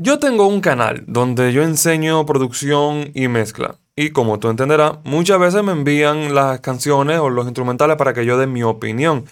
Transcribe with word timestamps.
Yo 0.00 0.20
tengo 0.20 0.46
un 0.46 0.60
canal 0.60 1.02
donde 1.08 1.52
yo 1.52 1.64
enseño 1.64 2.24
producción 2.24 3.10
y 3.14 3.26
mezcla. 3.26 3.80
Y 3.96 4.10
como 4.10 4.38
tú 4.38 4.48
entenderás, 4.48 4.98
muchas 5.02 5.40
veces 5.40 5.64
me 5.64 5.72
envían 5.72 6.36
las 6.36 6.60
canciones 6.60 7.18
o 7.18 7.30
los 7.30 7.46
instrumentales 7.46 7.96
para 7.96 8.14
que 8.14 8.24
yo 8.24 8.38
dé 8.38 8.46
mi 8.46 8.62
opinión. 8.62 9.24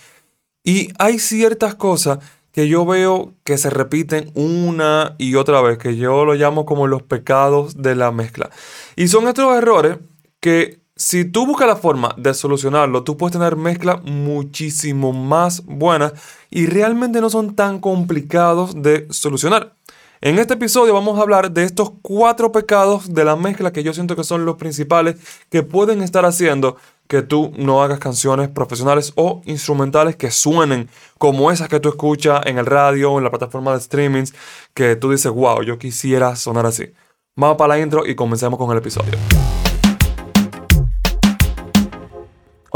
Y 0.65 0.89
hay 0.99 1.21
ciertas 1.21 1.77
cosas 1.77 2.19
que 2.51 2.67
yo 2.67 2.85
veo 2.85 3.35
que 3.45 3.59
se 3.59 3.71
repiten 3.71 4.33
una 4.35 5.15
y 5.19 5.37
otra 5.37 5.61
vez, 5.63 5.79
que 5.79 5.97
yo 5.97 6.25
lo 6.25 6.35
llamo 6.35 6.67
como 6.67 6.89
los 6.89 7.05
pecados 7.05 7.81
de 7.81 7.95
la 7.95 8.11
mezcla. 8.11 8.51
Y 8.97 9.07
son 9.07 9.29
estos 9.29 9.57
errores 9.57 9.99
que 10.41 10.81
si 10.97 11.25
tú 11.25 11.47
buscas 11.47 11.69
la 11.69 11.77
forma 11.77 12.13
de 12.17 12.35
solucionarlo, 12.35 13.05
tú 13.05 13.17
puedes 13.17 13.35
tener 13.35 13.55
mezclas 13.55 14.03
muchísimo 14.03 15.13
más 15.13 15.65
buenas 15.65 16.15
y 16.51 16.67
realmente 16.67 17.21
no 17.21 17.31
son 17.31 17.55
tan 17.55 17.79
complicados 17.79 18.83
de 18.83 19.07
solucionar. 19.11 19.76
En 20.23 20.39
este 20.39 20.55
episodio 20.55 20.95
vamos 20.95 21.19
a 21.19 21.23
hablar 21.23 21.51
de 21.51 21.65
estos 21.65 21.93
cuatro 22.01 22.51
pecados 22.51 23.13
de 23.13 23.23
la 23.23 23.37
mezcla 23.37 23.71
que 23.71 23.83
yo 23.83 23.93
siento 23.93 24.17
que 24.17 24.25
son 24.25 24.47
los 24.47 24.57
principales 24.57 25.17
que 25.51 25.63
pueden 25.63 26.01
estar 26.01 26.25
haciendo 26.25 26.77
que 27.07 27.21
tú 27.21 27.53
no 27.59 27.83
hagas 27.83 27.99
canciones 27.99 28.49
profesionales 28.49 29.13
o 29.17 29.43
instrumentales 29.45 30.17
que 30.17 30.31
suenen 30.31 30.89
como 31.19 31.53
esas 31.53 31.69
que 31.69 31.81
tú 31.81 31.91
escuchas 31.91 32.41
en 32.47 32.57
el 32.57 32.65
radio 32.65 33.13
o 33.13 33.19
en 33.19 33.25
la 33.25 33.31
plataforma 33.31 33.75
de 33.75 33.81
streamings 33.81 34.33
que 34.73 34.97
tú 34.97 35.11
dices, 35.11 35.31
wow, 35.31 35.63
yo 35.63 35.79
quisiera 35.79 36.35
sonar 36.35 36.65
así. 36.65 36.91
Vamos 37.37 37.59
para 37.59 37.77
la 37.77 37.81
intro 37.81 38.07
y 38.07 38.15
comencemos 38.15 38.59
con 38.59 38.73
el 38.73 38.79
episodio. 38.79 39.13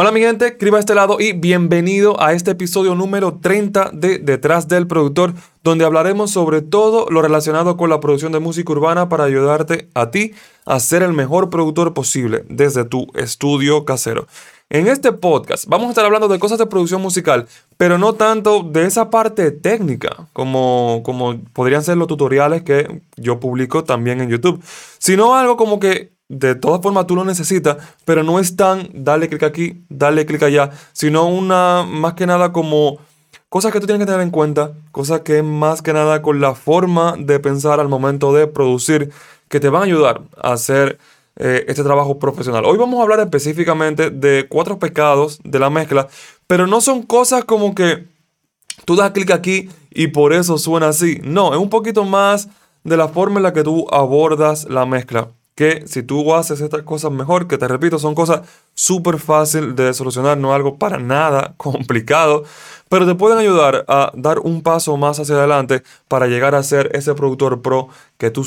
Hola 0.02 0.12
mi 0.12 0.20
gente, 0.20 0.56
Criba 0.56 0.78
a 0.78 0.80
este 0.80 0.94
lado 0.94 1.20
y 1.20 1.34
bienvenido 1.34 2.18
a 2.22 2.32
este 2.32 2.52
episodio 2.52 2.94
número 2.94 3.34
30 3.34 3.90
de 3.92 4.18
Detrás 4.18 4.66
del 4.66 4.86
Productor, 4.86 5.34
donde 5.62 5.84
hablaremos 5.84 6.30
sobre 6.30 6.62
todo 6.62 7.04
lo 7.10 7.20
relacionado 7.20 7.76
con 7.76 7.90
la 7.90 8.00
producción 8.00 8.32
de 8.32 8.38
música 8.38 8.72
urbana 8.72 9.10
para 9.10 9.24
ayudarte 9.24 9.90
a 9.92 10.10
ti 10.10 10.32
a 10.64 10.80
ser 10.80 11.02
el 11.02 11.12
mejor 11.12 11.50
productor 11.50 11.92
posible 11.92 12.44
desde 12.48 12.86
tu 12.86 13.08
estudio 13.12 13.84
casero. 13.84 14.26
En 14.70 14.86
este 14.86 15.12
podcast 15.12 15.66
vamos 15.66 15.88
a 15.88 15.90
estar 15.90 16.06
hablando 16.06 16.28
de 16.28 16.38
cosas 16.38 16.56
de 16.56 16.64
producción 16.64 17.02
musical, 17.02 17.46
pero 17.76 17.98
no 17.98 18.14
tanto 18.14 18.62
de 18.62 18.86
esa 18.86 19.10
parte 19.10 19.50
técnica, 19.50 20.28
como, 20.32 21.02
como 21.04 21.38
podrían 21.52 21.84
ser 21.84 21.98
los 21.98 22.08
tutoriales 22.08 22.62
que 22.62 23.02
yo 23.16 23.38
publico 23.38 23.84
también 23.84 24.22
en 24.22 24.30
YouTube, 24.30 24.62
sino 24.98 25.34
algo 25.34 25.58
como 25.58 25.78
que 25.78 26.18
de 26.30 26.54
todas 26.54 26.80
formas 26.80 27.08
tú 27.08 27.16
lo 27.16 27.24
necesitas, 27.24 27.76
pero 28.04 28.22
no 28.22 28.38
es 28.38 28.54
tan 28.54 28.88
dale 28.94 29.28
clic 29.28 29.42
aquí, 29.42 29.82
dale 29.88 30.24
clic 30.24 30.44
allá, 30.44 30.70
sino 30.92 31.26
una 31.26 31.84
más 31.84 32.14
que 32.14 32.24
nada 32.24 32.52
como 32.52 32.98
cosas 33.48 33.72
que 33.72 33.80
tú 33.80 33.86
tienes 33.86 33.98
que 33.98 34.06
tener 34.06 34.20
en 34.20 34.30
cuenta, 34.30 34.72
cosas 34.92 35.22
que 35.22 35.42
más 35.42 35.82
que 35.82 35.92
nada 35.92 36.22
con 36.22 36.40
la 36.40 36.54
forma 36.54 37.16
de 37.18 37.40
pensar 37.40 37.80
al 37.80 37.88
momento 37.88 38.32
de 38.32 38.46
producir 38.46 39.10
que 39.48 39.58
te 39.58 39.70
van 39.70 39.82
a 39.82 39.86
ayudar 39.86 40.22
a 40.40 40.52
hacer 40.52 40.98
eh, 41.34 41.64
este 41.66 41.82
trabajo 41.82 42.20
profesional. 42.20 42.64
Hoy 42.64 42.78
vamos 42.78 43.00
a 43.00 43.02
hablar 43.02 43.18
específicamente 43.18 44.10
de 44.10 44.46
cuatro 44.48 44.78
pecados 44.78 45.40
de 45.42 45.58
la 45.58 45.68
mezcla, 45.68 46.06
pero 46.46 46.68
no 46.68 46.80
son 46.80 47.02
cosas 47.02 47.44
como 47.44 47.74
que 47.74 48.06
tú 48.84 48.94
das 48.94 49.10
clic 49.10 49.32
aquí 49.32 49.68
y 49.90 50.06
por 50.06 50.32
eso 50.32 50.58
suena 50.58 50.90
así. 50.90 51.20
No, 51.24 51.52
es 51.52 51.58
un 51.58 51.70
poquito 51.70 52.04
más 52.04 52.48
de 52.84 52.96
la 52.96 53.08
forma 53.08 53.38
en 53.38 53.42
la 53.42 53.52
que 53.52 53.64
tú 53.64 53.88
abordas 53.90 54.68
la 54.70 54.86
mezcla 54.86 55.30
que 55.54 55.84
si 55.86 56.02
tú 56.02 56.34
haces 56.34 56.60
estas 56.60 56.82
cosas 56.82 57.12
mejor, 57.12 57.46
que 57.46 57.58
te 57.58 57.68
repito, 57.68 57.98
son 57.98 58.14
cosas 58.14 58.42
súper 58.74 59.18
fácil 59.18 59.74
de 59.74 59.92
solucionar, 59.92 60.38
no 60.38 60.54
algo 60.54 60.78
para 60.78 60.98
nada 60.98 61.54
complicado, 61.58 62.44
pero 62.88 63.06
te 63.06 63.14
pueden 63.14 63.38
ayudar 63.38 63.84
a 63.88 64.12
dar 64.14 64.38
un 64.40 64.62
paso 64.62 64.96
más 64.96 65.20
hacia 65.20 65.36
adelante 65.36 65.82
para 66.08 66.26
llegar 66.26 66.54
a 66.54 66.62
ser 66.62 66.90
ese 66.94 67.14
productor 67.14 67.62
pro 67.62 67.88
que 68.18 68.30
tú, 68.30 68.44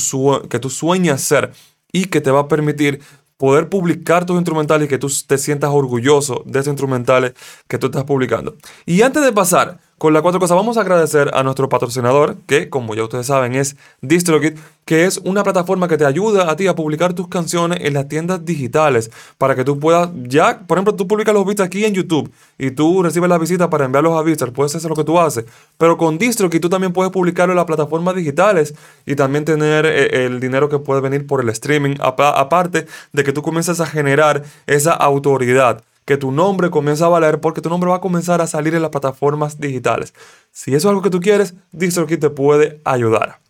que 0.49 0.59
tú 0.59 0.69
sueñas 0.69 1.21
ser 1.21 1.51
y 1.91 2.05
que 2.05 2.21
te 2.21 2.31
va 2.31 2.41
a 2.41 2.47
permitir 2.47 3.01
poder 3.37 3.67
publicar 3.69 4.25
tus 4.25 4.37
instrumentales 4.37 4.85
y 4.85 4.89
que 4.89 4.97
tú 4.97 5.11
te 5.27 5.37
sientas 5.37 5.69
orgulloso 5.71 6.43
de 6.45 6.59
esos 6.59 6.71
instrumentales 6.71 7.33
que 7.67 7.77
tú 7.77 7.87
estás 7.87 8.05
publicando. 8.05 8.55
Y 8.85 9.01
antes 9.01 9.23
de 9.23 9.33
pasar 9.33 9.79
con 10.03 10.11
las 10.11 10.21
cuatro 10.21 10.41
cosas, 10.41 10.57
vamos 10.57 10.75
a 10.75 10.81
agradecer 10.81 11.31
a 11.33 11.43
nuestro 11.43 11.69
patrocinador, 11.69 12.35
que 12.45 12.69
como 12.69 12.93
ya 12.93 13.05
ustedes 13.05 13.27
saben 13.27 13.55
es 13.55 13.77
DistroKid, 14.01 14.57
que 14.83 15.05
es 15.05 15.19
una 15.19 15.43
plataforma 15.43 15.87
que 15.87 15.95
te 15.97 16.03
ayuda 16.03 16.51
a 16.51 16.57
ti 16.57 16.67
a 16.67 16.75
publicar 16.75 17.13
tus 17.13 17.29
canciones 17.29 17.79
en 17.83 17.93
las 17.93 18.09
tiendas 18.09 18.43
digitales 18.43 19.11
para 19.37 19.55
que 19.55 19.63
tú 19.63 19.79
puedas, 19.79 20.09
ya, 20.23 20.59
por 20.67 20.77
ejemplo, 20.77 20.93
tú 20.93 21.07
publicas 21.07 21.33
los 21.33 21.45
beats 21.45 21.61
aquí 21.61 21.85
en 21.85 21.93
YouTube 21.93 22.29
y 22.57 22.71
tú 22.71 23.01
recibes 23.01 23.29
la 23.29 23.37
visita 23.37 23.69
para 23.69 23.85
enviarlos 23.85 24.19
a 24.19 24.23
Beatster, 24.23 24.51
puedes 24.51 24.75
hacer 24.75 24.89
lo 24.89 24.97
que 24.97 25.05
tú 25.05 25.17
haces, 25.21 25.45
pero 25.77 25.97
con 25.97 26.17
DistroKid 26.17 26.59
tú 26.59 26.67
también 26.67 26.91
puedes 26.91 27.13
publicarlo 27.13 27.53
en 27.53 27.55
las 27.55 27.65
plataformas 27.65 28.13
digitales 28.13 28.75
y 29.05 29.15
también 29.15 29.45
tener 29.45 29.85
eh, 29.85 30.25
el 30.25 30.41
dinero 30.41 30.67
que 30.67 30.79
puede 30.79 30.99
venir 30.99 31.25
por 31.25 31.39
el 31.39 31.47
streaming, 31.47 31.95
aparte 32.01 32.87
de 33.13 33.23
que 33.23 33.31
tú 33.31 33.41
comiences 33.41 33.79
a 33.79 33.85
generar 33.85 34.43
esa 34.67 34.91
autoridad 34.91 35.81
que 36.05 36.17
tu 36.17 36.31
nombre 36.31 36.69
comienza 36.69 37.05
a 37.05 37.09
valer 37.09 37.39
porque 37.39 37.61
tu 37.61 37.69
nombre 37.69 37.89
va 37.89 37.97
a 37.97 38.01
comenzar 38.01 38.41
a 38.41 38.47
salir 38.47 38.75
en 38.75 38.81
las 38.81 38.91
plataformas 38.91 39.59
digitales. 39.59 40.13
Si 40.51 40.71
eso 40.71 40.87
es 40.87 40.89
algo 40.89 41.01
que 41.01 41.09
tú 41.09 41.19
quieres, 41.19 41.53
DistroKid 41.71 42.19
te 42.19 42.29
puede 42.29 42.81
ayudar. 42.83 43.43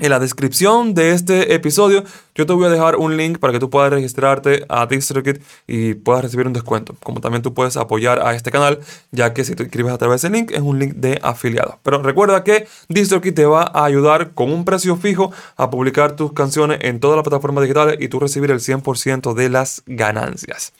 En 0.00 0.10
la 0.10 0.20
descripción 0.20 0.94
de 0.94 1.10
este 1.10 1.54
episodio 1.54 2.04
yo 2.34 2.46
te 2.46 2.52
voy 2.52 2.66
a 2.66 2.68
dejar 2.68 2.96
un 2.96 3.16
link 3.16 3.38
para 3.38 3.52
que 3.52 3.58
tú 3.58 3.68
puedas 3.68 3.90
registrarte 3.90 4.64
a 4.68 4.86
DistroKid 4.86 5.38
y 5.66 5.94
puedas 5.94 6.22
recibir 6.22 6.46
un 6.46 6.52
descuento. 6.52 6.94
Como 7.02 7.20
también 7.20 7.42
tú 7.42 7.52
puedes 7.52 7.76
apoyar 7.76 8.24
a 8.24 8.34
este 8.34 8.52
canal, 8.52 8.78
ya 9.10 9.34
que 9.34 9.44
si 9.44 9.56
te 9.56 9.64
inscribes 9.64 9.92
a 9.92 9.98
través 9.98 10.22
del 10.22 10.32
link 10.32 10.52
es 10.52 10.60
un 10.60 10.78
link 10.78 10.94
de 10.94 11.18
afiliado. 11.20 11.80
Pero 11.82 12.00
recuerda 12.00 12.44
que 12.44 12.68
DistroKid 12.88 13.34
te 13.34 13.44
va 13.44 13.62
a 13.62 13.84
ayudar 13.84 14.34
con 14.34 14.52
un 14.52 14.64
precio 14.64 14.94
fijo 14.96 15.32
a 15.56 15.68
publicar 15.68 16.14
tus 16.14 16.32
canciones 16.32 16.78
en 16.82 17.00
todas 17.00 17.16
las 17.16 17.24
plataformas 17.24 17.62
digitales 17.62 17.96
y 17.98 18.06
tú 18.06 18.20
recibir 18.20 18.52
el 18.52 18.60
100% 18.60 19.34
de 19.34 19.48
las 19.48 19.82
ganancias. 19.86 20.72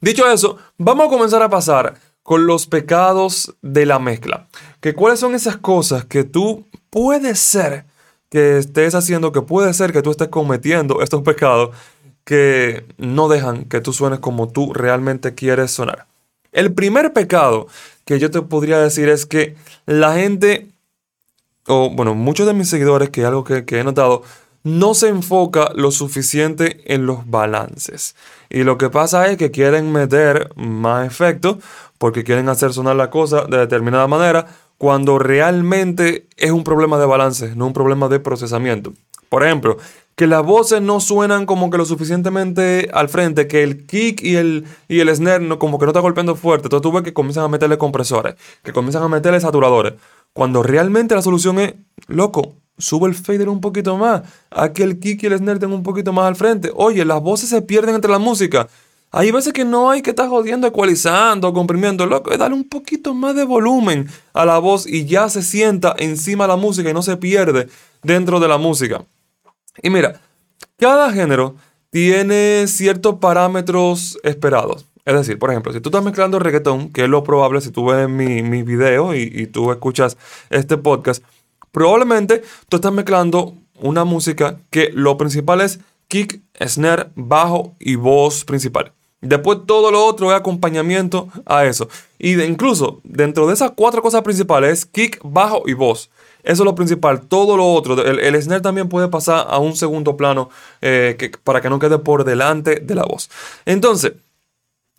Dicho 0.00 0.30
eso, 0.30 0.58
vamos 0.78 1.06
a 1.06 1.10
comenzar 1.10 1.42
a 1.42 1.48
pasar 1.48 1.94
con 2.22 2.46
los 2.46 2.66
pecados 2.66 3.54
de 3.62 3.86
la 3.86 3.98
mezcla. 3.98 4.48
Que 4.80 4.94
cuáles 4.94 5.20
son 5.20 5.34
esas 5.34 5.56
cosas 5.56 6.04
que 6.04 6.24
tú 6.24 6.64
puedes 6.90 7.38
ser 7.38 7.84
que 8.30 8.58
estés 8.58 8.94
haciendo, 8.94 9.30
que 9.30 9.42
puede 9.42 9.72
ser 9.74 9.92
que 9.92 10.02
tú 10.02 10.10
estés 10.10 10.28
cometiendo 10.28 11.02
estos 11.02 11.22
pecados 11.22 11.70
que 12.24 12.84
no 12.96 13.28
dejan 13.28 13.66
que 13.66 13.80
tú 13.80 13.92
suenes 13.92 14.18
como 14.18 14.48
tú 14.48 14.72
realmente 14.72 15.34
quieres 15.34 15.70
sonar. 15.70 16.06
El 16.50 16.72
primer 16.72 17.12
pecado 17.12 17.66
que 18.04 18.18
yo 18.18 18.30
te 18.30 18.42
podría 18.42 18.78
decir 18.78 19.08
es 19.08 19.26
que 19.26 19.56
la 19.86 20.14
gente, 20.14 20.68
o 21.66 21.90
bueno, 21.90 22.14
muchos 22.14 22.46
de 22.46 22.54
mis 22.54 22.68
seguidores, 22.68 23.10
que 23.10 23.20
es 23.20 23.26
algo 23.26 23.44
que, 23.44 23.64
que 23.64 23.80
he 23.80 23.84
notado, 23.84 24.22
no 24.62 24.94
se 24.94 25.08
enfoca 25.08 25.70
lo 25.74 25.90
suficiente 25.90 26.94
en 26.94 27.06
los 27.06 27.28
balances. 27.30 28.16
Y 28.54 28.62
lo 28.62 28.78
que 28.78 28.88
pasa 28.88 29.26
es 29.26 29.36
que 29.36 29.50
quieren 29.50 29.90
meter 29.90 30.52
más 30.54 31.04
efecto 31.08 31.58
porque 31.98 32.22
quieren 32.22 32.48
hacer 32.48 32.72
sonar 32.72 32.94
la 32.94 33.10
cosa 33.10 33.46
de 33.46 33.58
determinada 33.58 34.06
manera 34.06 34.46
cuando 34.78 35.18
realmente 35.18 36.28
es 36.36 36.52
un 36.52 36.62
problema 36.62 36.96
de 36.96 37.04
balance, 37.04 37.56
no 37.56 37.66
un 37.66 37.72
problema 37.72 38.06
de 38.08 38.20
procesamiento. 38.20 38.92
Por 39.28 39.42
ejemplo, 39.42 39.78
que 40.14 40.28
las 40.28 40.44
voces 40.46 40.80
no 40.80 41.00
suenan 41.00 41.46
como 41.46 41.68
que 41.68 41.78
lo 41.78 41.84
suficientemente 41.84 42.88
al 42.92 43.08
frente, 43.08 43.48
que 43.48 43.64
el 43.64 43.86
kick 43.86 44.22
y 44.22 44.36
el, 44.36 44.66
y 44.86 45.00
el 45.00 45.12
snare 45.12 45.42
no, 45.42 45.58
como 45.58 45.80
que 45.80 45.86
no 45.86 45.90
está 45.90 45.98
golpeando 45.98 46.36
fuerte. 46.36 46.66
Entonces 46.66 46.82
tú 46.84 46.92
ves 46.92 47.02
que 47.02 47.12
comienzan 47.12 47.42
a 47.42 47.48
meterle 47.48 47.76
compresores, 47.76 48.36
que 48.62 48.72
comienzan 48.72 49.02
a 49.02 49.08
meterle 49.08 49.40
saturadores. 49.40 49.94
Cuando 50.32 50.62
realmente 50.62 51.16
la 51.16 51.22
solución 51.22 51.58
es, 51.58 51.74
loco, 52.06 52.54
sube 52.78 53.08
el 53.08 53.14
fader 53.14 53.48
un 53.48 53.60
poquito 53.60 53.96
más, 53.96 54.22
a 54.50 54.72
que 54.72 54.82
el 54.82 54.98
kick 54.98 55.22
y 55.22 55.26
el 55.26 55.38
snare 55.38 55.58
tengan 55.58 55.76
un 55.76 55.82
poquito 55.82 56.12
más 56.12 56.26
al 56.26 56.36
frente. 56.36 56.70
Oye, 56.74 57.04
las 57.04 57.20
voces 57.20 57.48
se 57.48 57.62
pierden 57.62 57.94
entre 57.94 58.10
la 58.10 58.18
música. 58.18 58.68
Hay 59.16 59.30
veces 59.30 59.52
que 59.52 59.64
no 59.64 59.90
hay 59.90 60.02
que 60.02 60.10
estar 60.10 60.28
jodiendo, 60.28 60.66
ecualizando, 60.66 61.52
comprimiendo, 61.52 62.04
loco, 62.04 62.32
es 62.32 62.38
darle 62.38 62.56
un 62.56 62.68
poquito 62.68 63.14
más 63.14 63.36
de 63.36 63.44
volumen 63.44 64.08
a 64.32 64.44
la 64.44 64.58
voz 64.58 64.88
y 64.88 65.04
ya 65.04 65.28
se 65.28 65.42
sienta 65.42 65.94
encima 65.98 66.48
la 66.48 66.56
música 66.56 66.90
y 66.90 66.92
no 66.92 67.02
se 67.02 67.16
pierde 67.16 67.68
dentro 68.02 68.40
de 68.40 68.48
la 68.48 68.58
música. 68.58 69.04
Y 69.82 69.90
mira, 69.90 70.20
cada 70.78 71.12
género 71.12 71.54
tiene 71.90 72.66
ciertos 72.66 73.20
parámetros 73.20 74.18
esperados. 74.24 74.86
Es 75.04 75.14
decir, 75.14 75.38
por 75.38 75.50
ejemplo, 75.50 75.72
si 75.72 75.80
tú 75.80 75.90
estás 75.90 76.02
mezclando 76.02 76.40
reggaetón, 76.40 76.92
que 76.92 77.04
es 77.04 77.08
lo 77.08 77.22
probable 77.22 77.60
si 77.60 77.70
tú 77.70 77.86
ves 77.86 78.08
mi, 78.08 78.42
mi 78.42 78.64
video 78.64 79.14
y, 79.14 79.30
y 79.32 79.46
tú 79.46 79.70
escuchas 79.70 80.16
este 80.50 80.76
podcast, 80.76 81.22
Probablemente 81.74 82.44
tú 82.68 82.76
estás 82.76 82.92
mezclando 82.92 83.56
una 83.80 84.04
música 84.04 84.60
que 84.70 84.90
lo 84.94 85.18
principal 85.18 85.60
es 85.60 85.80
kick, 86.06 86.40
snare, 86.64 87.10
bajo 87.16 87.74
y 87.80 87.96
voz 87.96 88.44
principal. 88.44 88.92
Después 89.20 89.58
todo 89.66 89.90
lo 89.90 90.06
otro 90.06 90.30
es 90.30 90.36
acompañamiento 90.38 91.26
a 91.44 91.64
eso. 91.64 91.88
Y 92.16 92.40
incluso 92.40 93.00
dentro 93.02 93.48
de 93.48 93.54
esas 93.54 93.72
cuatro 93.72 94.02
cosas 94.02 94.22
principales 94.22 94.86
kick, 94.86 95.18
bajo 95.24 95.64
y 95.66 95.72
voz. 95.72 96.10
Eso 96.44 96.62
es 96.62 96.64
lo 96.64 96.76
principal. 96.76 97.22
Todo 97.22 97.56
lo 97.56 97.66
otro, 97.66 98.00
el, 98.04 98.40
snare 98.40 98.60
también 98.60 98.88
puede 98.88 99.08
pasar 99.08 99.48
a 99.50 99.58
un 99.58 99.74
segundo 99.74 100.16
plano 100.16 100.50
eh, 100.80 101.32
para 101.42 101.60
que 101.60 101.70
no 101.70 101.80
quede 101.80 101.98
por 101.98 102.22
delante 102.22 102.76
de 102.76 102.94
la 102.94 103.02
voz. 103.02 103.28
Entonces, 103.66 104.12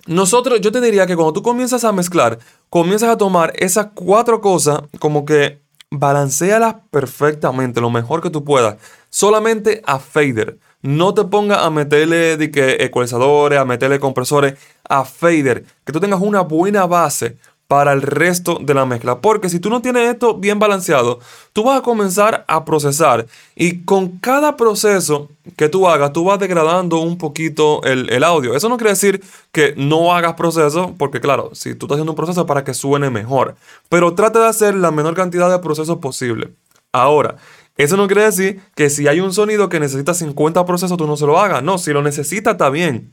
nosotros, 0.08 0.60
yo 0.60 0.74
te 0.74 0.82
diría 0.82 1.08
que 1.08 1.16
cuando 1.16 1.32
tú 1.32 1.42
comienzas 1.42 1.86
a 1.86 1.94
mezclar, 1.94 2.38
comienzas 2.70 3.08
a 3.08 3.18
tomar 3.18 3.54
esas 3.56 3.88
cuatro 3.94 4.42
cosas 4.42 4.82
como 5.00 5.24
que 5.24 5.64
balancealas 6.00 6.76
perfectamente, 6.92 7.82
lo 7.82 7.90
mejor 7.90 8.22
que 8.22 8.30
tú 8.30 8.44
puedas. 8.44 8.78
Solamente 9.10 9.82
a 9.86 10.00
fader. 10.00 10.58
No 10.82 11.14
te 11.14 11.24
pongas 11.24 11.60
a 11.60 11.70
meterle 11.70 12.38
de 12.38 12.52
que 12.52 12.78
ecualizadores, 12.80 13.58
a 13.58 13.66
meterle 13.66 14.00
compresores, 14.00 14.56
a 14.88 15.04
fader. 15.04 15.66
Que 15.84 15.94
tú 15.94 16.00
tengas 16.00 16.22
una 16.22 16.42
buena 16.42 16.86
base 16.86 17.38
para 17.68 17.94
el 17.94 18.02
resto 18.02 18.60
de 18.62 18.74
la 18.74 18.86
mezcla. 18.86 19.20
Porque 19.20 19.50
si 19.50 19.60
tú 19.60 19.70
no 19.70 19.82
tienes 19.82 20.10
esto 20.12 20.36
bien 20.36 20.60
balanceado, 20.60 21.20
tú 21.54 21.64
vas 21.64 21.80
a 21.80 21.84
comenzar 21.84 22.46
a 22.48 22.66
procesar 22.66 23.26
y 23.56 23.84
con 23.84 24.20
cada 24.20 24.56
proceso 24.56 25.30
que 25.58 25.70
tú 25.70 25.88
hagas, 25.88 26.14
tú 26.14 26.24
vas 26.26 26.40
degradando 26.40 27.00
un 27.00 27.18
poquito 27.18 27.82
el, 27.84 28.24
audio. 28.24 28.56
Eso 28.56 28.70
no 28.70 28.78
quiere 28.78 28.92
decir 28.92 29.24
que 29.52 29.74
no 29.78 30.14
hagas 30.14 30.34
proceso, 30.34 30.96
porque 30.98 31.20
claro, 31.20 31.52
si 31.54 31.76
tú 31.76 31.86
estás 31.86 31.96
haciendo 31.98 32.12
un 32.12 32.18
proceso 32.18 32.46
para 32.46 32.64
que 32.64 32.74
suene 32.74 33.10
mejor, 33.10 33.56
pero 33.90 34.14
trata 34.16 34.40
de 34.40 34.48
hacer 34.48 34.76
la 34.76 34.92
menor 34.92 35.16
cantidad 35.16 35.50
de 35.50 35.60
procesos 35.60 35.98
posible. 36.00 36.52
Ahora, 36.92 37.36
eso 37.78 37.98
no 37.98 38.08
quiere 38.08 38.24
decir 38.24 38.62
que 38.74 38.90
si 38.90 39.08
hay 39.08 39.20
un 39.20 39.34
sonido 39.34 39.68
que 39.68 39.82
necesita 39.82 40.14
50 40.14 40.66
procesos, 40.66 40.98
tú 40.98 41.08
no 41.08 41.18
se 41.18 41.26
lo 41.26 41.40
hagas. 41.40 41.62
No, 41.62 41.78
si 41.78 41.92
lo 41.92 42.02
necesita, 42.02 42.52
está 42.52 42.70
bien. 42.70 43.12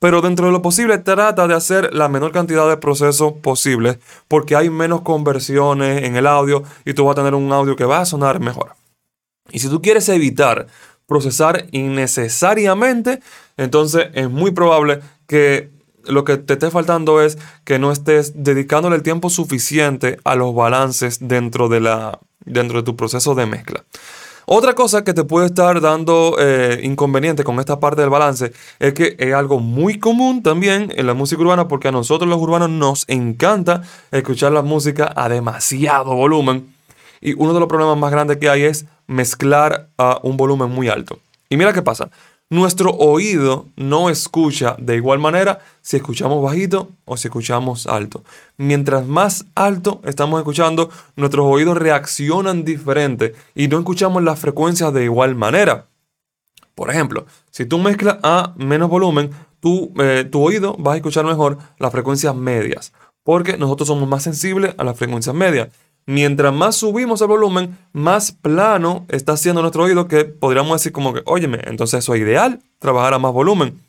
Pero 0.00 0.20
dentro 0.20 0.46
de 0.46 0.52
lo 0.52 0.60
posible, 0.60 0.98
trata 0.98 1.46
de 1.46 1.54
hacer 1.54 1.94
la 1.94 2.08
menor 2.08 2.32
cantidad 2.32 2.68
de 2.68 2.76
procesos 2.78 3.34
posibles, 3.34 3.98
porque 4.26 4.56
hay 4.56 4.70
menos 4.70 5.02
conversiones 5.02 6.02
en 6.02 6.16
el 6.16 6.26
audio 6.26 6.64
y 6.84 6.94
tú 6.94 7.04
vas 7.04 7.12
a 7.12 7.20
tener 7.20 7.34
un 7.34 7.52
audio 7.52 7.76
que 7.76 7.84
va 7.84 8.00
a 8.00 8.06
sonar 8.06 8.40
mejor. 8.40 8.74
Y 9.50 9.60
si 9.60 9.68
tú 9.68 9.80
quieres 9.80 10.08
evitar 10.08 10.66
procesar 11.06 11.66
innecesariamente, 11.70 13.20
entonces 13.56 14.08
es 14.14 14.28
muy 14.28 14.50
probable 14.50 15.00
que 15.28 15.70
lo 16.04 16.24
que 16.24 16.36
te 16.36 16.54
esté 16.54 16.70
faltando 16.70 17.22
es 17.22 17.38
que 17.64 17.78
no 17.78 17.92
estés 17.92 18.32
dedicándole 18.42 18.96
el 18.96 19.02
tiempo 19.02 19.30
suficiente 19.30 20.18
a 20.24 20.34
los 20.34 20.54
balances 20.54 21.18
dentro 21.20 21.68
de 21.68 21.80
la, 21.80 22.18
dentro 22.46 22.78
de 22.78 22.84
tu 22.84 22.96
proceso 22.96 23.34
de 23.34 23.46
mezcla. 23.46 23.84
Otra 24.48 24.74
cosa 24.74 25.02
que 25.02 25.12
te 25.12 25.24
puede 25.24 25.46
estar 25.46 25.80
dando 25.80 26.36
eh, 26.38 26.80
inconveniente 26.84 27.42
con 27.42 27.58
esta 27.58 27.80
parte 27.80 28.00
del 28.00 28.10
balance 28.10 28.52
es 28.78 28.94
que 28.94 29.16
es 29.18 29.34
algo 29.34 29.58
muy 29.58 29.98
común 29.98 30.40
también 30.40 30.92
en 30.94 31.06
la 31.08 31.14
música 31.14 31.42
urbana 31.42 31.66
porque 31.66 31.88
a 31.88 31.92
nosotros 31.92 32.30
los 32.30 32.40
urbanos 32.40 32.70
nos 32.70 33.04
encanta 33.08 33.82
escuchar 34.12 34.52
la 34.52 34.62
música 34.62 35.12
a 35.16 35.28
demasiado 35.28 36.14
volumen 36.14 36.72
y 37.20 37.34
uno 37.34 37.54
de 37.54 37.58
los 37.60 37.68
problemas 37.68 37.98
más 37.98 38.12
grandes 38.12 38.36
que 38.36 38.48
hay 38.48 38.62
es 38.62 38.86
mezclar 39.08 39.88
a 39.98 40.20
un 40.22 40.36
volumen 40.36 40.70
muy 40.70 40.88
alto. 40.88 41.18
Y 41.48 41.56
mira 41.56 41.72
qué 41.72 41.82
pasa, 41.82 42.10
nuestro 42.48 42.90
oído 42.90 43.66
no 43.76 44.08
escucha 44.08 44.76
de 44.78 44.96
igual 44.96 45.18
manera 45.18 45.60
si 45.80 45.96
escuchamos 45.96 46.42
bajito 46.42 46.90
o 47.04 47.16
si 47.16 47.28
escuchamos 47.28 47.86
alto. 47.86 48.22
Mientras 48.56 49.06
más 49.06 49.46
alto 49.54 50.00
estamos 50.04 50.38
escuchando, 50.38 50.90
nuestros 51.16 51.46
oídos 51.46 51.76
reaccionan 51.76 52.64
diferente 52.64 53.34
y 53.54 53.68
no 53.68 53.78
escuchamos 53.78 54.22
las 54.22 54.38
frecuencias 54.38 54.92
de 54.92 55.04
igual 55.04 55.34
manera. 55.34 55.86
Por 56.74 56.90
ejemplo, 56.90 57.26
si 57.50 57.64
tú 57.64 57.78
mezclas 57.78 58.18
a 58.22 58.52
menos 58.56 58.90
volumen, 58.90 59.30
tu, 59.60 59.92
eh, 59.98 60.28
tu 60.30 60.42
oído 60.42 60.76
va 60.76 60.92
a 60.92 60.96
escuchar 60.96 61.24
mejor 61.24 61.58
las 61.78 61.90
frecuencias 61.90 62.34
medias, 62.36 62.92
porque 63.24 63.56
nosotros 63.56 63.88
somos 63.88 64.08
más 64.08 64.22
sensibles 64.22 64.74
a 64.76 64.84
las 64.84 64.96
frecuencias 64.96 65.34
medias 65.34 65.68
mientras 66.06 66.54
más 66.54 66.76
subimos 66.76 67.20
el 67.20 67.26
volumen, 67.26 67.76
más 67.92 68.32
plano 68.32 69.04
está 69.08 69.32
haciendo 69.32 69.60
nuestro 69.60 69.84
oído 69.84 70.08
que 70.08 70.24
podríamos 70.24 70.80
decir 70.80 70.92
como 70.92 71.12
que, 71.12 71.22
óyeme, 71.26 71.60
entonces 71.64 71.98
eso 71.98 72.14
es 72.14 72.20
ideal, 72.20 72.60
trabajar 72.78 73.14
a 73.14 73.18
más 73.18 73.32
volumen. 73.32 73.80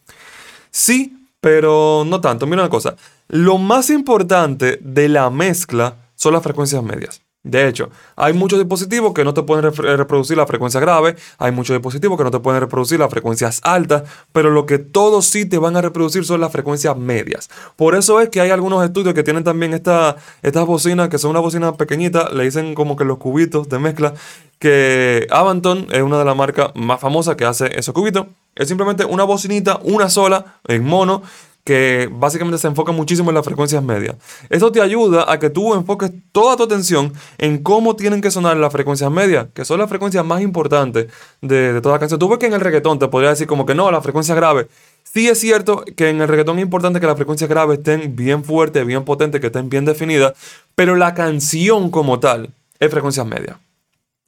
Sí, 0.71 1.17
pero 1.39 2.03
no 2.05 2.19
tanto. 2.19 2.45
Mira 2.45 2.63
una 2.63 2.69
cosa, 2.69 2.95
lo 3.27 3.57
más 3.57 3.89
importante 3.89 4.79
de 4.81 5.09
la 5.09 5.29
mezcla 5.29 5.95
son 6.15 6.33
las 6.33 6.43
frecuencias 6.43 6.83
medias. 6.83 7.21
De 7.47 7.67
hecho, 7.67 7.89
hay 8.15 8.33
muchos 8.33 8.59
dispositivos 8.59 9.13
que 9.13 9.23
no 9.23 9.33
te 9.33 9.44
pueden 9.44 9.73
reproducir 9.73 10.38
la 10.38 10.45
frecuencia 10.45 10.79
grave, 10.79 11.15
hay 11.38 11.51
muchos 11.51 11.75
dispositivos 11.75 12.17
que 12.17 12.23
no 12.23 12.31
te 12.31 12.39
pueden 12.39 12.61
reproducir 12.61 12.99
las 12.99 13.09
frecuencias 13.09 13.61
altas, 13.63 14.03
pero 14.31 14.49
lo 14.49 14.65
que 14.65 14.79
todos 14.79 15.25
sí 15.25 15.45
te 15.45 15.57
van 15.57 15.77
a 15.77 15.81
reproducir 15.81 16.25
son 16.25 16.41
las 16.41 16.51
frecuencias 16.51 16.97
medias. 16.97 17.49
Por 17.75 17.95
eso 17.95 18.19
es 18.19 18.29
que 18.29 18.41
hay 18.41 18.49
algunos 18.49 18.83
estudios 18.83 19.13
que 19.13 19.23
tienen 19.23 19.44
también 19.44 19.73
esta, 19.73 20.17
estas 20.41 20.65
bocinas, 20.65 21.09
que 21.09 21.17
son 21.17 21.31
una 21.31 21.39
bocina 21.39 21.73
pequeñita, 21.73 22.29
le 22.31 22.44
dicen 22.44 22.75
como 22.75 22.95
que 22.95 23.05
los 23.05 23.17
cubitos 23.17 23.69
de 23.69 23.79
mezcla, 23.79 24.13
que 24.59 25.27
Avanton 25.29 25.88
es 25.91 26.01
una 26.01 26.19
de 26.19 26.25
las 26.25 26.35
marcas 26.35 26.71
más 26.75 26.99
famosas 26.99 27.35
que 27.35 27.45
hace 27.45 27.77
esos 27.77 27.94
cubitos. 27.94 28.27
Es 28.55 28.67
simplemente 28.67 29.05
una 29.05 29.23
bocinita, 29.23 29.79
una 29.83 30.09
sola, 30.09 30.59
en 30.67 30.83
mono, 30.83 31.21
que 31.67 32.07
básicamente 32.09 32.57
se 32.57 32.67
enfoca 32.67 32.93
muchísimo 32.93 33.29
en 33.29 33.35
las 33.35 33.43
frecuencias 33.43 33.83
medias. 33.83 34.15
Esto 34.49 34.71
te 34.71 34.79
ayuda 34.79 35.29
a 35.29 35.37
que 35.37 35.49
tú 35.49 35.73
enfoques 35.73 36.13
toda 36.31 36.55
tu 36.55 36.63
atención 36.63 37.11
en 37.37 37.57
cómo 37.57 37.97
tienen 37.97 38.21
que 38.21 38.31
sonar 38.31 38.55
las 38.55 38.71
frecuencias 38.71 39.11
medias, 39.11 39.47
que 39.53 39.65
son 39.65 39.77
las 39.79 39.89
frecuencias 39.89 40.23
más 40.23 40.41
importantes 40.41 41.07
de, 41.41 41.81
toda 41.81 41.95
la 41.95 41.99
canción. 41.99 42.21
Tú 42.21 42.29
ves 42.29 42.39
que 42.39 42.45
en 42.45 42.53
el 42.53 42.61
reggaetón 42.61 42.99
te 42.99 43.09
podría 43.09 43.31
decir 43.31 43.47
como 43.47 43.65
que 43.65 43.75
no, 43.75 43.91
las 43.91 44.01
frecuencias 44.01 44.37
graves. 44.37 44.67
Sí 45.03 45.27
es 45.27 45.41
cierto 45.41 45.83
que 45.97 46.07
en 46.07 46.21
el 46.21 46.29
reggaetón 46.29 46.57
es 46.57 46.63
importante 46.63 47.01
que 47.01 47.05
las 47.05 47.17
frecuencias 47.17 47.49
graves 47.49 47.79
estén 47.79 48.15
bien 48.15 48.45
fuertes, 48.45 48.85
bien 48.85 49.03
potentes, 49.03 49.41
que 49.41 49.47
estén 49.47 49.67
bien 49.67 49.83
definidas, 49.83 50.35
pero 50.73 50.95
la 50.95 51.13
canción 51.15 51.89
como 51.89 52.21
tal 52.21 52.51
es 52.79 52.89
frecuencias 52.89 53.27
medias. 53.27 53.57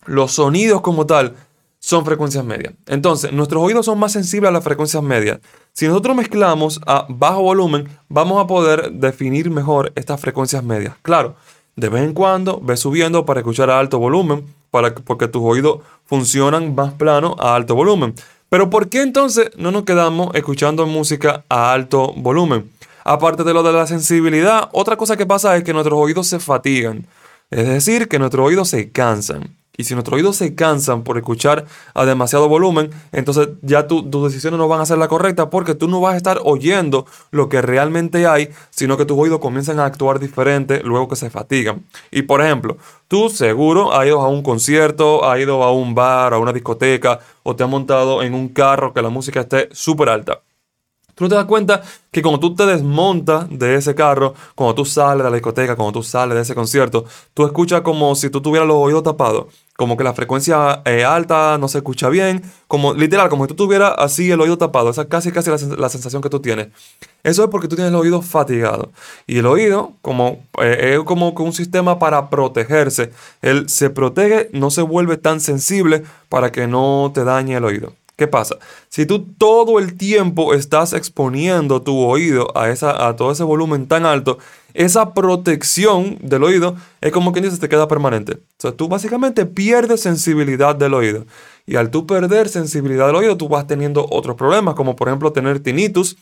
Los 0.06 0.34
sonidos 0.34 0.82
como 0.82 1.06
tal 1.06 1.36
son 1.80 2.06
frecuencias 2.06 2.44
medias. 2.44 2.74
Entonces, 2.88 3.32
nuestros 3.32 3.64
oídos 3.64 3.86
son 3.86 3.98
más 3.98 4.12
sensibles 4.12 4.50
a 4.50 4.52
las 4.52 4.64
frecuencias 4.64 5.02
medias. 5.02 5.40
Si 5.74 5.88
nosotros 5.88 6.16
mezclamos 6.16 6.82
a 6.86 7.06
bajo 7.10 7.42
volumen, 7.42 7.88
vamos 8.10 8.44
a 8.44 8.48
poder 8.48 8.92
definir 8.92 9.50
mejor 9.50 9.92
estas 9.96 10.20
frecuencias 10.20 10.64
medias. 10.64 10.94
Claro, 11.02 11.36
de 11.76 11.90
vez 11.90 12.04
en 12.04 12.14
cuando 12.14 12.60
ves 12.62 12.82
subiendo 12.82 13.26
para 13.26 13.40
escuchar 13.40 13.70
a 13.70 13.80
alto 13.80 13.98
volumen, 13.98 14.46
para, 14.72 14.94
porque 14.94 15.28
tus 15.28 15.42
oídos 15.42 15.80
funcionan 16.06 16.76
más 16.76 16.94
plano 16.94 17.36
a 17.40 17.56
alto 17.56 17.76
volumen. 17.76 18.14
Pero 18.50 18.70
¿por 18.70 18.90
qué 18.90 19.02
entonces 19.02 19.52
no 19.58 19.72
nos 19.72 19.84
quedamos 19.84 20.36
escuchando 20.36 20.86
música 20.86 21.46
a 21.50 21.72
alto 21.72 22.14
volumen? 22.18 22.70
Aparte 23.06 23.44
de 23.44 23.54
lo 23.54 23.64
de 23.64 23.72
la 23.72 23.88
sensibilidad, 23.88 24.70
otra 24.74 24.98
cosa 24.98 25.16
que 25.16 25.26
pasa 25.26 25.56
es 25.56 25.64
que 25.64 25.74
nuestros 25.74 25.98
oídos 25.98 26.28
se 26.28 26.40
fatigan. 26.40 27.08
Es 27.50 27.68
decir, 27.68 28.08
que 28.08 28.20
nuestros 28.20 28.46
oídos 28.46 28.70
se 28.70 28.92
cansan. 28.92 29.56
Y 29.80 29.86
si 29.86 29.94
nuestros 29.94 30.18
oídos 30.18 30.36
se 30.36 30.56
cansan 30.56 31.06
por 31.06 31.18
escuchar 31.18 31.64
a 31.94 32.04
demasiado 32.04 32.50
volumen, 32.50 32.92
entonces 33.14 33.48
ya 33.62 33.88
tus 33.88 34.04
decisiones 34.26 34.58
no 34.58 34.68
van 34.68 34.82
a 34.82 34.86
ser 34.86 34.98
la 34.98 35.08
correcta 35.08 35.50
porque 35.50 35.74
tú 35.74 35.88
no 35.88 36.02
vas 36.02 36.16
a 36.16 36.18
estar 36.18 36.42
oyendo 36.44 37.06
lo 37.32 37.48
que 37.48 37.62
realmente 37.62 38.28
hay, 38.28 38.50
sino 38.72 38.98
que 38.98 39.06
tus 39.06 39.18
oídos 39.18 39.40
comienzan 39.40 39.80
a 39.80 39.86
actuar 39.86 40.20
diferente 40.20 40.82
luego 40.84 41.08
que 41.08 41.16
se 41.16 41.30
fatigan. 41.30 41.86
Y 42.12 42.24
por 42.24 42.42
ejemplo, 42.42 42.76
tú 43.08 43.30
seguro 43.30 43.94
has 43.94 44.06
ido 44.06 44.20
a 44.20 44.28
un 44.28 44.44
concierto, 44.44 45.24
has 45.24 45.40
ido 45.40 45.64
a 45.64 45.72
un 45.72 45.96
bar, 45.96 46.34
a 46.34 46.40
una 46.40 46.52
discoteca 46.52 47.22
o 47.44 47.56
te 47.56 47.64
has 47.64 47.70
montado 47.70 48.22
en 48.22 48.34
un 48.34 48.50
carro 48.50 48.94
que 48.94 49.02
la 49.02 49.10
música 49.10 49.40
esté 49.40 49.70
súper 49.72 50.10
alta. 50.10 50.42
Tú 51.20 51.26
no 51.26 51.30
te 51.30 51.36
das 51.36 51.46
cuenta 51.48 51.82
que 52.12 52.22
cuando 52.22 52.40
tú 52.40 52.56
te 52.56 52.66
desmontas 52.66 53.46
de 53.50 53.76
ese 53.76 53.94
carro, 53.94 54.34
cuando 54.56 54.74
tú 54.74 54.86
sales 54.86 55.18
de 55.18 55.30
la 55.30 55.36
discoteca, 55.36 55.76
cuando 55.76 56.00
tú 56.00 56.02
sales 56.02 56.34
de 56.34 56.44
ese 56.44 56.56
concierto, 56.56 57.04
tú 57.34 57.46
escuchas 57.46 57.82
como 57.82 58.16
si 58.16 58.30
tú 58.30 58.40
tuvieras 58.40 58.66
los 58.66 58.78
oídos 58.78 59.04
tapados, 59.04 59.48
como 59.76 59.98
que 59.98 60.06
la 60.06 60.14
frecuencia 60.14 60.82
es 60.86 61.04
alta 61.04 61.58
no 61.58 61.68
se 61.68 61.80
escucha 61.80 62.08
bien, 62.08 62.42
como 62.70 62.94
literal, 62.94 63.28
como 63.28 63.44
si 63.44 63.50
tú 63.50 63.56
tuvieras 63.66 63.96
así 63.98 64.32
el 64.32 64.40
oído 64.40 64.58
tapado, 64.58 64.92
esa 64.92 65.02
es 65.02 65.08
casi 65.10 65.34
casi 65.34 65.50
la, 65.50 65.90
sensación 65.90 66.22
que 66.22 66.30
tú 66.30 66.40
tienes. 66.40 66.70
Eso 67.22 67.44
es 67.44 67.50
porque 67.50 67.68
tú 67.68 67.76
tienes 67.76 67.92
el 67.92 68.00
oído 68.00 68.22
fatigado. 68.22 68.94
Y 69.28 69.40
el 69.40 69.46
oído, 69.46 69.92
como 70.02 70.46
eh, 70.62 70.96
es 70.98 71.04
como 71.04 71.32
un 71.32 71.52
sistema 71.52 72.00
para 72.00 72.30
protegerse, 72.30 73.12
él 73.42 73.68
se 73.68 73.90
protege, 73.90 74.50
no 74.54 74.72
se 74.72 74.84
vuelve 74.84 75.18
tan 75.18 75.42
sensible 75.42 76.04
para 76.30 76.54
que 76.54 76.66
no 76.66 77.12
te 77.14 77.26
dañe 77.26 77.58
el 77.58 77.66
oído. 77.66 77.92
¿Qué 78.20 78.28
pasa? 78.28 78.58
Si 78.90 79.06
tú 79.06 79.28
todo 79.38 79.80
el 79.80 79.96
tiempo 79.96 80.54
estás 80.54 80.92
exponiendo 80.92 81.82
tu 81.82 82.00
oído 82.00 82.52
a, 82.54 82.70
esa, 82.70 83.08
a 83.08 83.16
todo 83.16 83.32
ese 83.32 83.46
volumen 83.46 83.88
tan 83.88 84.06
alto, 84.06 84.40
esa 84.74 85.14
protección 85.14 86.18
del 86.22 86.44
oído 86.44 86.76
es 87.00 87.14
como 87.14 87.32
quien 87.32 87.46
dice, 87.46 87.58
te 87.60 87.70
queda 87.70 87.88
permanente. 87.88 88.34
O 88.34 88.40
sea, 88.58 88.74
tú 88.74 88.90
básicamente 88.90 89.46
pierdes 89.46 90.02
sensibilidad 90.02 90.76
del 90.76 90.96
oído. 90.96 91.28
Y 91.66 91.78
al 91.78 91.92
tú 91.92 92.06
perder 92.06 92.50
sensibilidad 92.50 93.08
del 93.08 93.16
oído, 93.16 93.38
tú 93.38 93.48
vas 93.48 93.66
teniendo 93.68 94.06
otros 94.10 94.36
problemas, 94.36 94.76
como 94.76 94.98
por 94.98 95.08
ejemplo 95.08 95.32
tener 95.32 95.62
tinnitus, 95.62 96.18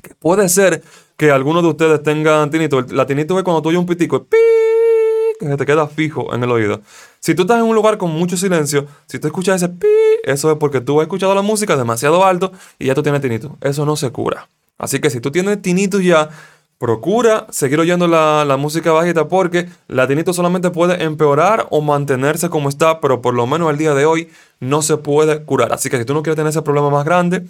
que 0.00 0.14
puede 0.14 0.48
ser 0.48 0.84
que 1.16 1.32
algunos 1.32 1.64
de 1.64 1.70
ustedes 1.70 2.04
tengan 2.04 2.52
tinnitus. 2.52 2.92
La 2.92 3.04
tinnitus 3.04 3.36
es 3.36 3.42
cuando 3.42 3.62
tú 3.62 3.70
oyes 3.70 3.80
un 3.80 3.86
pitico, 3.86 4.22
¡pi! 4.22 4.36
Que 5.38 5.46
se 5.46 5.56
te 5.56 5.66
queda 5.66 5.86
fijo 5.86 6.34
en 6.34 6.42
el 6.42 6.50
oído. 6.50 6.80
Si 7.20 7.34
tú 7.34 7.42
estás 7.42 7.58
en 7.58 7.64
un 7.64 7.74
lugar 7.74 7.98
con 7.98 8.10
mucho 8.10 8.36
silencio, 8.36 8.86
si 9.06 9.18
tú 9.18 9.26
escuchas 9.26 9.62
ese 9.62 9.68
pi, 9.68 9.86
eso 10.24 10.50
es 10.50 10.58
porque 10.58 10.80
tú 10.80 11.00
has 11.00 11.04
escuchado 11.04 11.34
la 11.34 11.42
música 11.42 11.76
demasiado 11.76 12.24
alto 12.24 12.52
y 12.78 12.86
ya 12.86 12.94
tú 12.94 13.02
tienes 13.02 13.20
tinnitus. 13.20 13.50
Eso 13.60 13.84
no 13.84 13.96
se 13.96 14.10
cura. 14.10 14.48
Así 14.78 15.00
que 15.00 15.10
si 15.10 15.20
tú 15.20 15.30
tienes 15.30 15.60
tinnitus 15.62 16.04
ya, 16.04 16.28
procura 16.78 17.46
seguir 17.50 17.80
oyendo 17.80 18.06
la, 18.06 18.44
la, 18.44 18.56
música 18.56 18.92
bajita 18.92 19.28
porque 19.28 19.68
la 19.88 20.06
tinnitus 20.06 20.36
solamente 20.36 20.70
puede 20.70 21.02
empeorar 21.02 21.66
o 21.70 21.80
mantenerse 21.80 22.50
como 22.50 22.68
está, 22.68 23.00
pero 23.00 23.22
por 23.22 23.34
lo 23.34 23.46
menos 23.46 23.70
al 23.70 23.78
día 23.78 23.94
de 23.94 24.04
hoy 24.04 24.28
no 24.60 24.82
se 24.82 24.96
puede 24.98 25.42
curar. 25.42 25.72
Así 25.72 25.88
que 25.88 25.98
si 25.98 26.04
tú 26.04 26.14
no 26.14 26.22
quieres 26.22 26.36
tener 26.36 26.50
ese 26.50 26.62
problema 26.62 26.90
más 26.90 27.04
grande, 27.04 27.46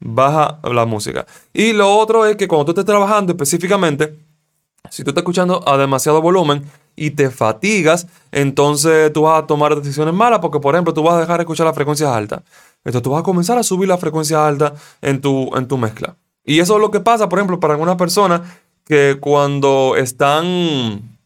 baja 0.00 0.60
la 0.64 0.86
música. 0.86 1.26
Y 1.52 1.72
lo 1.72 1.94
otro 1.96 2.26
es 2.26 2.36
que 2.36 2.48
cuando 2.48 2.66
tú 2.66 2.70
estés 2.72 2.84
trabajando 2.84 3.32
específicamente, 3.32 4.18
si 4.90 5.02
tú 5.02 5.10
estás 5.10 5.22
escuchando 5.22 5.66
a 5.66 5.76
demasiado 5.76 6.20
volumen, 6.20 6.64
y 6.96 7.10
te 7.10 7.30
fatigas, 7.30 8.06
entonces 8.32 9.12
tú 9.12 9.22
vas 9.22 9.42
a 9.42 9.46
tomar 9.46 9.74
decisiones 9.76 10.14
malas 10.14 10.40
porque, 10.40 10.60
por 10.60 10.74
ejemplo, 10.74 10.94
tú 10.94 11.02
vas 11.02 11.14
a 11.14 11.20
dejar 11.20 11.38
de 11.38 11.42
escuchar 11.42 11.66
las 11.66 11.74
frecuencias 11.74 12.10
altas. 12.10 12.42
Entonces 12.78 13.02
tú 13.02 13.10
vas 13.10 13.20
a 13.20 13.24
comenzar 13.24 13.58
a 13.58 13.62
subir 13.62 13.88
la 13.88 13.98
frecuencia 13.98 14.46
alta 14.46 14.74
en 15.00 15.20
tu, 15.20 15.50
en 15.56 15.66
tu 15.66 15.78
mezcla. 15.78 16.16
Y 16.44 16.60
eso 16.60 16.74
es 16.74 16.80
lo 16.80 16.90
que 16.90 17.00
pasa, 17.00 17.28
por 17.28 17.38
ejemplo, 17.38 17.58
para 17.58 17.74
algunas 17.74 17.96
personas 17.96 18.42
que 18.84 19.16
cuando 19.20 19.94
están 19.96 21.16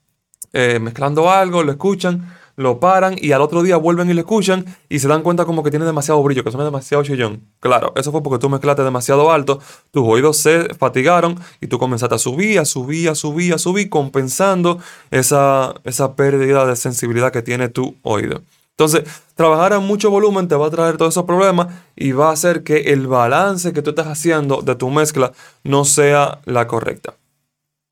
eh, 0.52 0.78
mezclando 0.80 1.30
algo, 1.30 1.62
lo 1.62 1.72
escuchan, 1.72 2.38
lo 2.59 2.81
paran 2.81 3.17
y 3.19 3.31
al 3.31 3.41
otro 3.41 3.62
día 3.62 3.77
vuelven 3.77 4.11
y 4.11 4.15
lo 4.15 4.21
escuchan 4.21 4.67
y 4.88 4.99
se 4.99 5.07
dan 5.07 5.23
cuenta 5.23 5.45
como 5.45 5.62
que 5.62 5.71
tiene 5.71 5.87
demasiado 5.87 6.21
brillo, 6.25 6.43
que 6.43 6.50
suena 6.50 6.65
demasiado 6.65 7.05
chillón. 7.05 7.45
Claro, 7.61 7.93
eso 7.95 8.11
fue 8.11 8.21
porque 8.21 8.41
tú 8.41 8.49
mezclaste 8.49 8.83
demasiado 8.83 9.31
alto, 9.31 9.61
tus 9.93 10.03
oídos 10.05 10.38
se 10.38 10.75
fatigaron 10.75 11.38
y 11.61 11.69
tú 11.69 11.79
comenzaste 11.79 12.17
a 12.17 12.19
subir, 12.19 12.59
a 12.59 12.65
subir, 12.65 13.11
a 13.11 13.15
subir, 13.15 13.55
a 13.55 13.59
subir, 13.59 13.88
compensando 13.88 14.81
esa, 15.12 15.73
esa 15.85 16.17
pérdida 16.17 16.67
de 16.67 16.75
sensibilidad 16.75 17.33
que 17.33 17.43
tiene 17.43 17.69
tu 17.69 17.95
oído. 18.03 18.43
Entonces, 18.73 19.05
trabajar 19.37 19.73
a 19.73 19.79
mucho 19.79 20.11
volumen 20.11 20.49
te 20.49 20.57
va 20.57 20.67
a 20.67 20.71
traer 20.71 20.97
todos 20.97 21.15
esos 21.15 21.25
problemas 21.25 21.69
y 21.95 22.11
va 22.11 22.31
a 22.31 22.33
hacer 22.33 22.65
que 22.65 22.93
el 22.93 23.07
balance 23.07 23.73
que 23.73 23.83
tú 23.83 23.91
estás 23.91 24.09
haciendo 24.09 24.62
de 24.62 24.75
tu 24.75 24.91
mezcla 24.91 25.31
no 25.62 25.85
sea 25.85 26.41
la 26.45 26.67
correcta. 26.67 27.15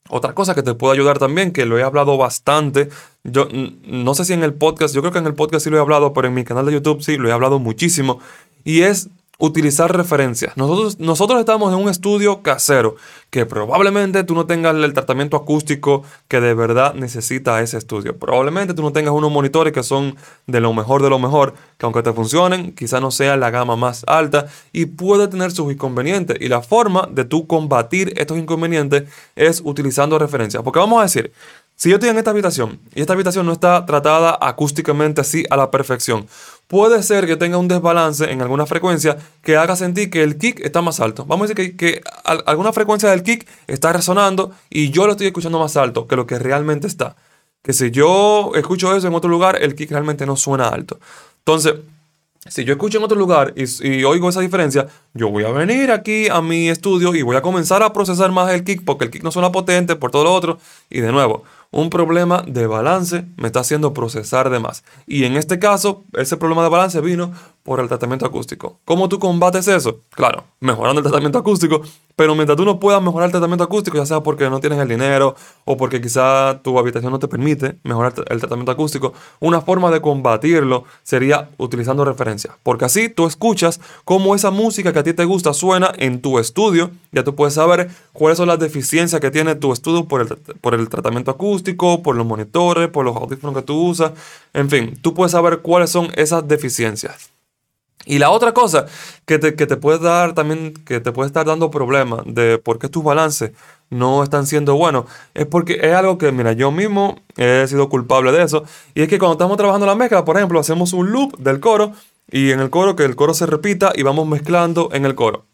Otra 0.08 0.34
cosa 0.34 0.54
que 0.54 0.62
te 0.62 0.74
puede 0.74 0.94
ayudar 0.94 1.18
también, 1.18 1.52
que 1.52 1.64
lo 1.64 1.78
he 1.78 1.82
hablado 1.82 2.16
bastante, 2.16 2.88
yo 3.30 3.48
no 3.84 4.14
sé 4.14 4.24
si 4.24 4.32
en 4.32 4.42
el 4.42 4.54
podcast, 4.54 4.94
yo 4.94 5.00
creo 5.00 5.12
que 5.12 5.18
en 5.18 5.26
el 5.26 5.34
podcast 5.34 5.64
sí 5.64 5.70
lo 5.70 5.76
he 5.76 5.80
hablado, 5.80 6.12
pero 6.12 6.28
en 6.28 6.34
mi 6.34 6.44
canal 6.44 6.66
de 6.66 6.72
YouTube 6.72 7.02
sí 7.02 7.16
lo 7.16 7.28
he 7.28 7.32
hablado 7.32 7.58
muchísimo, 7.58 8.18
y 8.64 8.82
es 8.82 9.08
utilizar 9.38 9.94
referencias. 9.94 10.56
Nosotros, 10.56 10.98
nosotros 10.98 11.40
estamos 11.40 11.72
en 11.72 11.78
un 11.78 11.88
estudio 11.90 12.42
casero 12.42 12.96
que 13.28 13.44
probablemente 13.44 14.24
tú 14.24 14.34
no 14.34 14.46
tengas 14.46 14.74
el 14.74 14.94
tratamiento 14.94 15.36
acústico 15.36 16.04
que 16.26 16.40
de 16.40 16.54
verdad 16.54 16.94
necesita 16.94 17.60
ese 17.60 17.76
estudio. 17.76 18.16
Probablemente 18.16 18.72
tú 18.72 18.82
no 18.82 18.92
tengas 18.92 19.12
unos 19.12 19.30
monitores 19.30 19.74
que 19.74 19.82
son 19.82 20.16
de 20.46 20.60
lo 20.60 20.72
mejor 20.72 21.02
de 21.02 21.10
lo 21.10 21.18
mejor, 21.18 21.54
que 21.76 21.84
aunque 21.84 22.02
te 22.02 22.12
funcionen, 22.12 22.74
quizá 22.74 23.00
no 23.00 23.10
sea 23.10 23.36
la 23.36 23.50
gama 23.50 23.76
más 23.76 24.04
alta 24.06 24.46
y 24.72 24.86
puede 24.86 25.28
tener 25.28 25.50
sus 25.50 25.70
inconvenientes. 25.70 26.38
Y 26.40 26.48
la 26.48 26.62
forma 26.62 27.06
de 27.10 27.24
tú 27.24 27.46
combatir 27.46 28.14
estos 28.16 28.38
inconvenientes 28.38 29.04
es 29.34 29.60
utilizando 29.62 30.18
referencias. 30.18 30.62
Porque 30.62 30.78
vamos 30.78 31.00
a 31.00 31.02
decir, 31.02 31.32
si 31.76 31.90
yo 31.90 31.96
estoy 31.96 32.08
en 32.08 32.16
esta 32.16 32.30
habitación 32.30 32.80
y 32.94 33.02
esta 33.02 33.12
habitación 33.12 33.44
no 33.44 33.52
está 33.52 33.84
tratada 33.84 34.38
acústicamente 34.40 35.20
así 35.20 35.44
a 35.50 35.58
la 35.58 35.70
perfección, 35.70 36.26
puede 36.68 37.02
ser 37.02 37.26
que 37.26 37.36
tenga 37.36 37.58
un 37.58 37.68
desbalance 37.68 38.30
en 38.30 38.40
alguna 38.40 38.64
frecuencia 38.64 39.18
que 39.42 39.58
haga 39.58 39.76
sentir 39.76 40.08
que 40.08 40.22
el 40.22 40.38
kick 40.38 40.60
está 40.60 40.80
más 40.80 41.00
alto. 41.00 41.26
Vamos 41.26 41.50
a 41.50 41.54
decir 41.54 41.76
que, 41.76 42.00
alguna 42.24 42.72
frecuencia 42.72 43.10
del 43.10 43.22
kick 43.22 43.46
está 43.66 43.92
resonando 43.92 44.52
y 44.70 44.90
yo 44.90 45.04
lo 45.04 45.12
estoy 45.12 45.26
escuchando 45.26 45.58
más 45.58 45.76
alto 45.76 46.06
que 46.06 46.16
lo 46.16 46.26
que 46.26 46.38
realmente 46.38 46.86
está. 46.86 47.14
Que 47.62 47.74
si 47.74 47.90
yo 47.90 48.52
escucho 48.54 48.96
eso 48.96 49.08
en 49.08 49.14
otro 49.14 49.28
lugar, 49.28 49.58
el 49.60 49.74
kick 49.74 49.90
realmente 49.90 50.24
no 50.24 50.36
suena 50.36 50.68
alto. 50.68 50.98
Entonces, 51.40 51.74
si 52.48 52.64
yo 52.64 52.72
escucho 52.72 52.98
en 52.98 53.04
otro 53.04 53.18
lugar 53.18 53.52
y, 53.56 53.64
y, 53.86 54.04
oigo 54.04 54.28
esa 54.28 54.40
diferencia, 54.40 54.86
yo 55.14 55.30
voy 55.30 55.44
a 55.44 55.50
venir 55.50 55.90
aquí 55.90 56.28
a 56.28 56.40
mi 56.40 56.68
estudio 56.68 57.14
y 57.14 57.22
voy 57.22 57.36
a 57.36 57.42
comenzar 57.42 57.82
a 57.82 57.92
procesar 57.92 58.30
más 58.32 58.50
el 58.52 58.64
kick 58.64 58.84
porque 58.84 59.04
el 59.04 59.10
kick 59.10 59.22
no 59.24 59.30
suena 59.30 59.52
potente 59.52 59.96
por 59.96 60.10
todo 60.10 60.24
lo 60.24 60.32
otro. 60.32 60.58
Y 60.88 61.00
de 61.00 61.12
nuevo, 61.12 61.44
un 61.70 61.90
problema 61.90 62.42
de 62.46 62.66
balance 62.66 63.24
me 63.36 63.48
está 63.48 63.60
haciendo 63.60 63.92
procesar 63.92 64.50
de 64.50 64.58
más. 64.58 64.84
Y 65.06 65.24
en 65.24 65.36
este 65.36 65.58
caso, 65.58 66.04
ese 66.14 66.36
problema 66.36 66.62
de 66.62 66.68
balance 66.68 67.00
vino 67.00 67.32
por 67.66 67.80
el 67.80 67.88
tratamiento 67.88 68.24
acústico. 68.24 68.78
¿Cómo 68.84 69.08
tú 69.08 69.18
combates 69.18 69.66
eso? 69.66 69.98
Claro, 70.10 70.44
mejorando 70.60 71.00
el 71.00 71.02
tratamiento 71.02 71.36
acústico, 71.36 71.82
pero 72.14 72.36
mientras 72.36 72.56
tú 72.56 72.64
no 72.64 72.78
puedas 72.78 73.02
mejorar 73.02 73.26
el 73.26 73.32
tratamiento 73.32 73.64
acústico, 73.64 73.98
ya 73.98 74.06
sea 74.06 74.20
porque 74.20 74.48
no 74.48 74.60
tienes 74.60 74.78
el 74.78 74.88
dinero 74.88 75.34
o 75.64 75.76
porque 75.76 76.00
quizá 76.00 76.60
tu 76.62 76.78
habitación 76.78 77.10
no 77.10 77.18
te 77.18 77.26
permite 77.26 77.76
mejorar 77.82 78.14
el 78.28 78.38
tratamiento 78.38 78.70
acústico, 78.70 79.14
una 79.40 79.60
forma 79.60 79.90
de 79.90 80.00
combatirlo 80.00 80.84
sería 81.02 81.50
utilizando 81.58 82.04
referencias. 82.04 82.54
Porque 82.62 82.84
así 82.84 83.08
tú 83.08 83.26
escuchas 83.26 83.80
cómo 84.04 84.36
esa 84.36 84.52
música 84.52 84.92
que 84.92 85.00
a 85.00 85.02
ti 85.02 85.12
te 85.12 85.24
gusta 85.24 85.52
suena 85.52 85.92
en 85.98 86.22
tu 86.22 86.38
estudio, 86.38 86.92
ya 87.10 87.24
tú 87.24 87.34
puedes 87.34 87.54
saber 87.54 87.90
cuáles 88.12 88.38
son 88.38 88.46
las 88.46 88.60
deficiencias 88.60 89.20
que 89.20 89.32
tiene 89.32 89.56
tu 89.56 89.72
estudio 89.72 90.04
por 90.04 90.20
el, 90.20 90.28
por 90.60 90.74
el 90.74 90.88
tratamiento 90.88 91.32
acústico, 91.32 92.00
por 92.00 92.14
los 92.14 92.24
monitores, 92.24 92.88
por 92.90 93.04
los 93.04 93.16
audífonos 93.16 93.56
que 93.56 93.62
tú 93.62 93.88
usas, 93.88 94.12
en 94.54 94.70
fin, 94.70 94.96
tú 95.02 95.14
puedes 95.14 95.32
saber 95.32 95.58
cuáles 95.58 95.90
son 95.90 96.10
esas 96.14 96.46
deficiencias. 96.46 97.35
Y 98.06 98.18
la 98.20 98.30
otra 98.30 98.54
cosa 98.54 98.86
que 99.26 99.38
te, 99.38 99.56
que 99.56 99.66
te 99.66 99.76
puede 99.76 99.98
dar 99.98 100.32
también, 100.32 100.72
que 100.72 101.00
te 101.00 101.12
puede 101.12 101.26
estar 101.26 101.44
dando 101.44 101.70
problemas 101.70 102.22
de 102.24 102.56
por 102.56 102.78
qué 102.78 102.88
tus 102.88 103.02
balances 103.02 103.50
no 103.90 104.22
están 104.22 104.46
siendo 104.46 104.76
buenos, 104.76 105.06
es 105.34 105.46
porque 105.46 105.78
es 105.82 105.92
algo 105.92 106.16
que, 106.16 106.30
mira, 106.32 106.52
yo 106.52 106.70
mismo 106.70 107.20
he 107.36 107.66
sido 107.68 107.88
culpable 107.88 108.32
de 108.32 108.44
eso. 108.44 108.64
Y 108.94 109.02
es 109.02 109.08
que 109.08 109.18
cuando 109.18 109.32
estamos 109.32 109.56
trabajando 109.56 109.86
la 109.86 109.96
mezcla, 109.96 110.24
por 110.24 110.36
ejemplo, 110.36 110.60
hacemos 110.60 110.92
un 110.92 111.10
loop 111.10 111.36
del 111.38 111.60
coro 111.60 111.92
y 112.30 112.52
en 112.52 112.60
el 112.60 112.70
coro 112.70 112.96
que 112.96 113.04
el 113.04 113.16
coro 113.16 113.34
se 113.34 113.46
repita 113.46 113.92
y 113.94 114.02
vamos 114.02 114.26
mezclando 114.26 114.88
en 114.92 115.04
el 115.04 115.14
coro. 115.14 115.44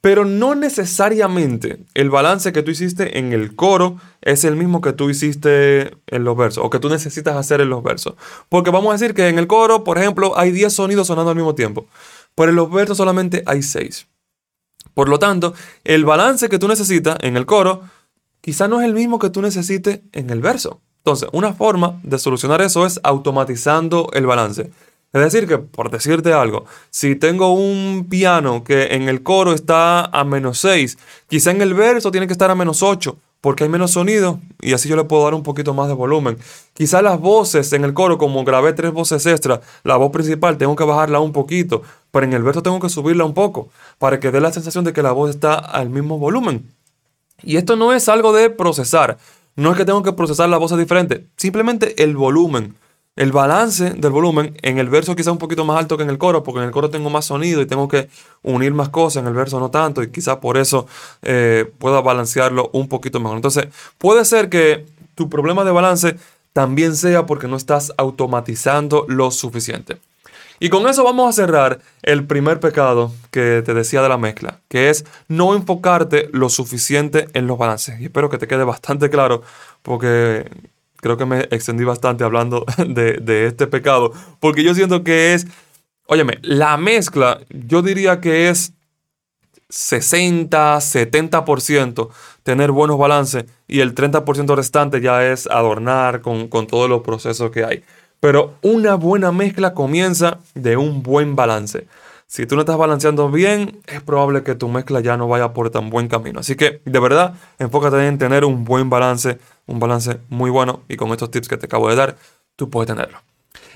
Pero 0.00 0.24
no 0.24 0.54
necesariamente 0.54 1.84
el 1.94 2.08
balance 2.08 2.52
que 2.52 2.62
tú 2.62 2.70
hiciste 2.70 3.18
en 3.18 3.32
el 3.34 3.54
coro 3.54 3.98
es 4.22 4.44
el 4.44 4.56
mismo 4.56 4.80
que 4.80 4.94
tú 4.94 5.10
hiciste 5.10 5.94
en 6.06 6.24
los 6.24 6.36
versos 6.36 6.64
o 6.64 6.70
que 6.70 6.78
tú 6.78 6.88
necesitas 6.88 7.36
hacer 7.36 7.60
en 7.60 7.68
los 7.68 7.82
versos. 7.82 8.14
Porque 8.48 8.70
vamos 8.70 8.90
a 8.90 8.92
decir 8.94 9.14
que 9.14 9.28
en 9.28 9.38
el 9.38 9.46
coro, 9.46 9.84
por 9.84 9.98
ejemplo, 9.98 10.38
hay 10.38 10.52
10 10.52 10.72
sonidos 10.72 11.06
sonando 11.06 11.30
al 11.30 11.36
mismo 11.36 11.54
tiempo. 11.54 11.86
Pero 12.34 12.50
en 12.50 12.56
los 12.56 12.70
versos 12.70 12.96
solamente 12.96 13.42
hay 13.44 13.62
6. 13.62 14.06
Por 14.94 15.08
lo 15.08 15.18
tanto, 15.18 15.52
el 15.84 16.04
balance 16.04 16.48
que 16.48 16.58
tú 16.58 16.66
necesitas 16.66 17.18
en 17.20 17.36
el 17.36 17.44
coro 17.44 17.82
quizá 18.40 18.68
no 18.68 18.80
es 18.80 18.86
el 18.86 18.94
mismo 18.94 19.18
que 19.18 19.30
tú 19.30 19.42
necesites 19.42 20.00
en 20.12 20.30
el 20.30 20.40
verso. 20.40 20.80
Entonces, 20.98 21.28
una 21.32 21.52
forma 21.52 22.00
de 22.02 22.18
solucionar 22.18 22.60
eso 22.62 22.86
es 22.86 23.00
automatizando 23.02 24.08
el 24.12 24.26
balance. 24.26 24.70
Es 25.12 25.20
decir, 25.20 25.48
que 25.48 25.58
por 25.58 25.90
decirte 25.90 26.32
algo, 26.32 26.66
si 26.90 27.16
tengo 27.16 27.52
un 27.52 28.06
piano 28.08 28.62
que 28.62 28.94
en 28.94 29.08
el 29.08 29.24
coro 29.24 29.52
está 29.52 30.04
a 30.04 30.24
menos 30.24 30.58
6, 30.58 30.98
quizá 31.28 31.50
en 31.50 31.62
el 31.62 31.74
verso 31.74 32.12
tiene 32.12 32.28
que 32.28 32.32
estar 32.32 32.50
a 32.50 32.54
menos 32.54 32.82
8, 32.82 33.16
porque 33.40 33.64
hay 33.64 33.70
menos 33.70 33.92
sonido 33.92 34.38
y 34.60 34.72
así 34.72 34.88
yo 34.88 34.94
le 34.94 35.04
puedo 35.04 35.24
dar 35.24 35.34
un 35.34 35.42
poquito 35.42 35.74
más 35.74 35.88
de 35.88 35.94
volumen. 35.94 36.38
Quizá 36.74 37.02
las 37.02 37.18
voces 37.18 37.72
en 37.72 37.84
el 37.84 37.94
coro, 37.94 38.18
como 38.18 38.44
grabé 38.44 38.72
tres 38.72 38.92
voces 38.92 39.26
extra, 39.26 39.60
la 39.82 39.96
voz 39.96 40.12
principal 40.12 40.58
tengo 40.58 40.76
que 40.76 40.84
bajarla 40.84 41.18
un 41.20 41.32
poquito, 41.32 41.82
pero 42.10 42.26
en 42.26 42.32
el 42.32 42.42
verso 42.42 42.62
tengo 42.62 42.78
que 42.78 42.88
subirla 42.88 43.24
un 43.24 43.34
poco 43.34 43.68
para 43.98 44.20
que 44.20 44.30
dé 44.30 44.40
la 44.40 44.52
sensación 44.52 44.84
de 44.84 44.92
que 44.92 45.02
la 45.02 45.12
voz 45.12 45.30
está 45.30 45.54
al 45.54 45.90
mismo 45.90 46.18
volumen. 46.18 46.70
Y 47.42 47.56
esto 47.56 47.74
no 47.76 47.92
es 47.92 48.08
algo 48.08 48.32
de 48.32 48.50
procesar, 48.50 49.18
no 49.56 49.72
es 49.72 49.76
que 49.76 49.84
tengo 49.84 50.02
que 50.02 50.12
procesar 50.12 50.48
la 50.48 50.58
voz 50.58 50.76
diferente, 50.76 51.26
simplemente 51.36 52.02
el 52.02 52.16
volumen 52.16 52.76
el 53.20 53.32
balance 53.32 53.90
del 53.90 54.12
volumen 54.12 54.56
en 54.62 54.78
el 54.78 54.88
verso 54.88 55.14
quizá 55.14 55.30
un 55.30 55.36
poquito 55.36 55.62
más 55.66 55.78
alto 55.78 55.98
que 55.98 56.04
en 56.04 56.08
el 56.08 56.16
coro, 56.16 56.42
porque 56.42 56.60
en 56.60 56.64
el 56.64 56.70
coro 56.70 56.88
tengo 56.88 57.10
más 57.10 57.26
sonido 57.26 57.60
y 57.60 57.66
tengo 57.66 57.86
que 57.86 58.08
unir 58.42 58.72
más 58.72 58.88
cosas, 58.88 59.20
en 59.20 59.28
el 59.28 59.34
verso 59.34 59.60
no 59.60 59.70
tanto, 59.70 60.02
y 60.02 60.10
quizá 60.10 60.40
por 60.40 60.56
eso 60.56 60.86
eh, 61.20 61.70
pueda 61.78 62.00
balancearlo 62.00 62.70
un 62.72 62.88
poquito 62.88 63.20
mejor. 63.20 63.36
Entonces, 63.36 63.66
puede 63.98 64.24
ser 64.24 64.48
que 64.48 64.86
tu 65.14 65.28
problema 65.28 65.64
de 65.64 65.70
balance 65.70 66.16
también 66.54 66.96
sea 66.96 67.26
porque 67.26 67.46
no 67.46 67.56
estás 67.56 67.92
automatizando 67.98 69.04
lo 69.06 69.30
suficiente. 69.30 69.98
Y 70.58 70.70
con 70.70 70.88
eso 70.88 71.04
vamos 71.04 71.28
a 71.28 71.32
cerrar 71.34 71.80
el 72.00 72.24
primer 72.24 72.58
pecado 72.58 73.12
que 73.30 73.60
te 73.62 73.74
decía 73.74 74.00
de 74.00 74.08
la 74.08 74.16
mezcla, 74.16 74.60
que 74.68 74.88
es 74.88 75.04
no 75.28 75.54
enfocarte 75.54 76.30
lo 76.32 76.48
suficiente 76.48 77.28
en 77.34 77.46
los 77.46 77.58
balances. 77.58 78.00
Y 78.00 78.04
espero 78.04 78.30
que 78.30 78.38
te 78.38 78.48
quede 78.48 78.64
bastante 78.64 79.10
claro, 79.10 79.42
porque 79.82 80.48
creo 81.00 81.16
que 81.16 81.26
me 81.26 81.40
extendí 81.50 81.84
bastante 81.84 82.24
hablando 82.24 82.64
de, 82.86 83.46
este 83.46 83.66
pecado, 83.66 84.12
porque 84.38 84.62
yo 84.62 84.74
siento 84.74 85.02
que 85.04 85.34
es, 85.34 85.46
óyeme, 86.06 86.38
la 86.42 86.76
mezcla, 86.76 87.40
yo 87.50 87.82
diría 87.82 88.20
que 88.20 88.48
es 88.48 88.72
60, 89.68 90.76
70% 90.78 92.08
tener 92.42 92.72
buenos 92.72 92.98
balances 92.98 93.44
y 93.68 93.80
el 93.80 93.94
30% 93.94 94.54
restante 94.56 95.00
ya 95.00 95.26
es 95.26 95.46
adornar 95.46 96.20
con, 96.22 96.48
con 96.48 96.66
todos 96.66 96.88
los 96.88 97.02
procesos 97.02 97.50
que 97.50 97.64
hay. 97.64 97.84
Pero 98.18 98.54
una 98.62 98.96
buena 98.96 99.32
mezcla 99.32 99.72
comienza 99.72 100.38
de 100.54 100.76
un 100.76 101.02
buen 101.02 101.36
balance. 101.36 101.86
Si 102.30 102.46
tú 102.46 102.54
no 102.54 102.60
estás 102.60 102.76
balanceando 102.76 103.28
bien, 103.28 103.80
es 103.88 104.02
probable 104.02 104.44
que 104.44 104.54
tu 104.54 104.68
mezcla 104.68 105.00
ya 105.00 105.16
no 105.16 105.26
vaya 105.26 105.52
por 105.52 105.70
tan 105.70 105.90
buen 105.90 106.06
camino. 106.06 106.38
Así 106.38 106.54
que, 106.54 106.80
de 106.84 107.00
verdad, 107.00 107.34
enfócate 107.58 108.06
en 108.06 108.18
tener 108.18 108.44
un 108.44 108.64
buen 108.64 108.88
balance, 108.88 109.38
un 109.70 109.78
balance 109.78 110.18
muy 110.28 110.50
bueno. 110.50 110.82
Y 110.88 110.96
con 110.96 111.10
estos 111.12 111.30
tips 111.30 111.48
que 111.48 111.56
te 111.56 111.66
acabo 111.66 111.88
de 111.88 111.96
dar, 111.96 112.16
tú 112.56 112.68
puedes 112.68 112.88
tenerlo. 112.88 113.18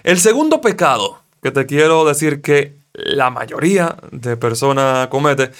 El 0.02 0.18
segundo 0.18 0.60
pecado 0.60 1.20
que 1.42 1.50
te 1.50 1.66
quiero 1.66 2.04
decir 2.04 2.42
que 2.42 2.74
la 2.92 3.30
mayoría 3.30 3.96
de 4.12 4.36
personas 4.36 5.08
comete 5.08 5.50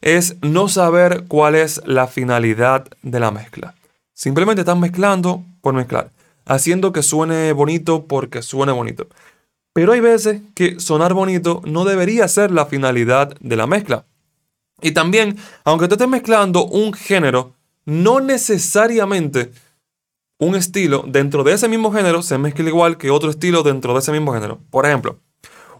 es 0.00 0.36
no 0.42 0.68
saber 0.68 1.24
cuál 1.28 1.54
es 1.54 1.80
la 1.86 2.06
finalidad 2.06 2.86
de 3.02 3.20
la 3.20 3.30
mezcla. 3.30 3.74
Simplemente 4.12 4.62
están 4.62 4.80
mezclando 4.80 5.44
por 5.60 5.74
mezclar, 5.74 6.10
haciendo 6.44 6.92
que 6.92 7.02
suene 7.02 7.52
bonito 7.52 8.04
porque 8.06 8.42
suene 8.42 8.72
bonito. 8.72 9.06
Pero 9.72 9.92
hay 9.92 10.00
veces 10.00 10.42
que 10.54 10.78
sonar 10.80 11.14
bonito 11.14 11.62
no 11.64 11.84
debería 11.84 12.28
ser 12.28 12.50
la 12.50 12.66
finalidad 12.66 13.34
de 13.40 13.56
la 13.56 13.66
mezcla. 13.66 14.04
Y 14.80 14.90
también, 14.90 15.38
aunque 15.64 15.88
te 15.88 15.94
estés 15.94 16.08
mezclando 16.08 16.66
un 16.66 16.92
género, 16.92 17.54
no 17.84 18.20
necesariamente 18.20 19.50
un 20.42 20.56
estilo 20.56 21.04
dentro 21.06 21.44
de 21.44 21.52
ese 21.52 21.68
mismo 21.68 21.92
género 21.92 22.20
se 22.20 22.36
mezcla 22.36 22.68
igual 22.68 22.98
que 22.98 23.10
otro 23.10 23.30
estilo 23.30 23.62
dentro 23.62 23.92
de 23.92 24.00
ese 24.00 24.10
mismo 24.10 24.32
género. 24.32 24.58
Por 24.70 24.86
ejemplo, 24.86 25.20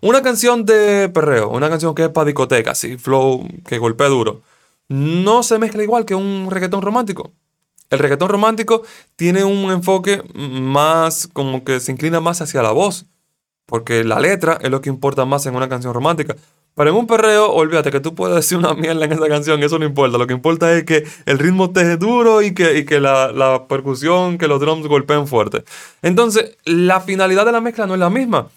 una 0.00 0.22
canción 0.22 0.64
de 0.64 1.08
perreo, 1.08 1.48
una 1.48 1.68
canción 1.68 1.96
que 1.96 2.04
es 2.04 2.08
para 2.10 2.26
discoteca, 2.26 2.70
así, 2.70 2.96
flow, 2.96 3.44
que 3.66 3.78
golpea 3.78 4.06
duro, 4.06 4.42
no 4.88 5.42
se 5.42 5.58
mezcla 5.58 5.82
igual 5.82 6.04
que 6.04 6.14
un 6.14 6.46
reggaetón 6.48 6.80
romántico. 6.80 7.32
El 7.90 7.98
reggaetón 7.98 8.28
romántico 8.28 8.82
tiene 9.16 9.42
un 9.42 9.72
enfoque 9.72 10.22
más, 10.34 11.28
como 11.32 11.64
que 11.64 11.80
se 11.80 11.90
inclina 11.90 12.20
más 12.20 12.40
hacia 12.40 12.62
la 12.62 12.70
voz, 12.70 13.06
porque 13.66 14.04
la 14.04 14.20
letra 14.20 14.58
es 14.60 14.70
lo 14.70 14.80
que 14.80 14.90
importa 14.90 15.24
más 15.24 15.44
en 15.46 15.56
una 15.56 15.68
canción 15.68 15.92
romántica. 15.92 16.36
Pero 16.74 16.90
en 16.90 16.96
un 16.96 17.06
perreo, 17.06 17.52
olvídate 17.52 17.90
que 17.90 18.00
tú 18.00 18.14
puedes 18.14 18.34
decir 18.34 18.56
una 18.56 18.72
mierda 18.74 19.04
en 19.04 19.12
esa 19.12 19.28
canción, 19.28 19.62
eso 19.62 19.78
no 19.78 19.84
importa. 19.84 20.16
Lo 20.16 20.26
que 20.26 20.32
importa 20.32 20.72
es 20.74 20.84
que 20.84 21.04
el 21.26 21.38
ritmo 21.38 21.66
esté 21.66 21.96
duro 21.98 22.40
y 22.40 22.54
que, 22.54 23.00
la, 23.00 23.64
percusión, 23.68 24.38
que 24.38 24.48
los 24.48 24.60
drums 24.60 24.86
golpeen 24.86 25.26
fuerte. 25.26 25.64
Entonces, 26.00 26.56
la 26.64 27.00
finalidad 27.00 27.44
de 27.44 27.52
la 27.52 27.60
mezcla 27.60 27.86
no 27.86 27.94
es 27.94 28.00
la 28.00 28.10
misma. 28.10 28.48